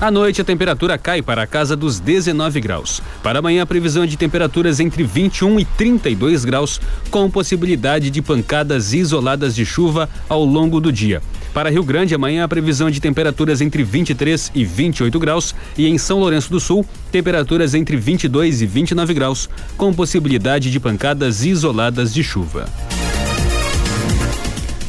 À 0.00 0.10
noite, 0.10 0.40
a 0.40 0.44
temperatura 0.44 0.98
cai 0.98 1.22
para 1.22 1.42
a 1.42 1.46
casa 1.46 1.76
dos 1.76 2.00
19 2.00 2.60
graus. 2.60 3.00
Para 3.22 3.38
amanhã, 3.38 3.62
a 3.62 3.66
previsão 3.66 4.02
é 4.02 4.06
de 4.06 4.16
temperaturas 4.16 4.80
entre 4.80 5.04
21 5.04 5.60
e 5.60 5.64
32 5.64 6.44
graus, 6.44 6.80
com 7.10 7.30
possibilidade 7.30 8.10
de 8.10 8.20
pancadas 8.20 8.92
isoladas 8.92 9.54
de 9.54 9.64
chuva 9.64 10.08
ao 10.28 10.44
longo 10.44 10.80
do 10.80 10.92
dia. 10.92 11.22
Para 11.54 11.70
Rio 11.70 11.84
Grande, 11.84 12.14
amanhã 12.14 12.44
a 12.44 12.48
previsão 12.48 12.88
é 12.88 12.90
de 12.90 13.00
temperaturas 13.00 13.60
entre 13.60 13.84
23 13.84 14.50
e 14.54 14.64
28 14.64 15.18
graus 15.20 15.54
e 15.78 15.86
em 15.86 15.96
São 15.96 16.18
Lourenço 16.18 16.50
do 16.50 16.58
Sul, 16.58 16.84
temperaturas 17.12 17.72
entre 17.74 17.96
22 17.96 18.62
e 18.62 18.66
29 18.66 19.14
graus, 19.14 19.48
com 19.76 19.94
possibilidade 19.94 20.70
de 20.70 20.80
pancadas 20.80 21.44
isoladas 21.44 22.12
de 22.12 22.24
chuva. 22.24 22.68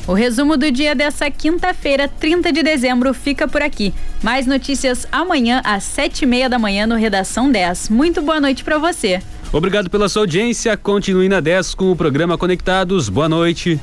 O 0.07 0.13
resumo 0.13 0.55
do 0.55 0.71
dia 0.71 0.93
dessa 0.93 1.31
quinta-feira, 1.31 2.07
30 2.07 2.51
de 2.51 2.61
dezembro, 2.61 3.11
fica 3.11 3.47
por 3.47 3.63
aqui. 3.63 3.91
Mais 4.21 4.45
notícias 4.45 5.07
amanhã 5.11 5.61
às 5.63 5.83
sete 5.83 6.21
e 6.21 6.25
meia 6.27 6.47
da 6.47 6.59
manhã 6.59 6.85
no 6.85 6.95
Redação 6.95 7.51
10. 7.51 7.89
Muito 7.89 8.21
boa 8.21 8.39
noite 8.39 8.63
para 8.63 8.77
você. 8.77 9.19
Obrigado 9.51 9.89
pela 9.89 10.07
sua 10.07 10.23
audiência. 10.23 10.77
Continue 10.77 11.27
na 11.27 11.39
10 11.39 11.73
com 11.73 11.91
o 11.91 11.95
programa 11.95 12.37
Conectados. 12.37 13.09
Boa 13.09 13.27
noite. 13.27 13.79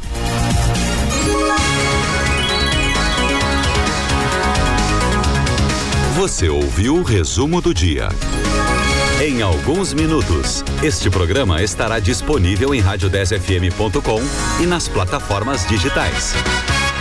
Você 6.15 6.49
ouviu 6.49 6.97
o 6.97 7.03
resumo 7.03 7.61
do 7.61 7.75
dia. 7.75 8.09
Em 9.21 9.41
alguns 9.43 9.93
minutos, 9.93 10.65
este 10.83 11.09
programa 11.09 11.63
estará 11.63 12.01
disponível 12.01 12.75
em 12.75 12.83
rádio10fm.com 12.83 14.21
e 14.61 14.67
nas 14.67 14.89
plataformas 14.89 15.67
digitais. 15.69 16.35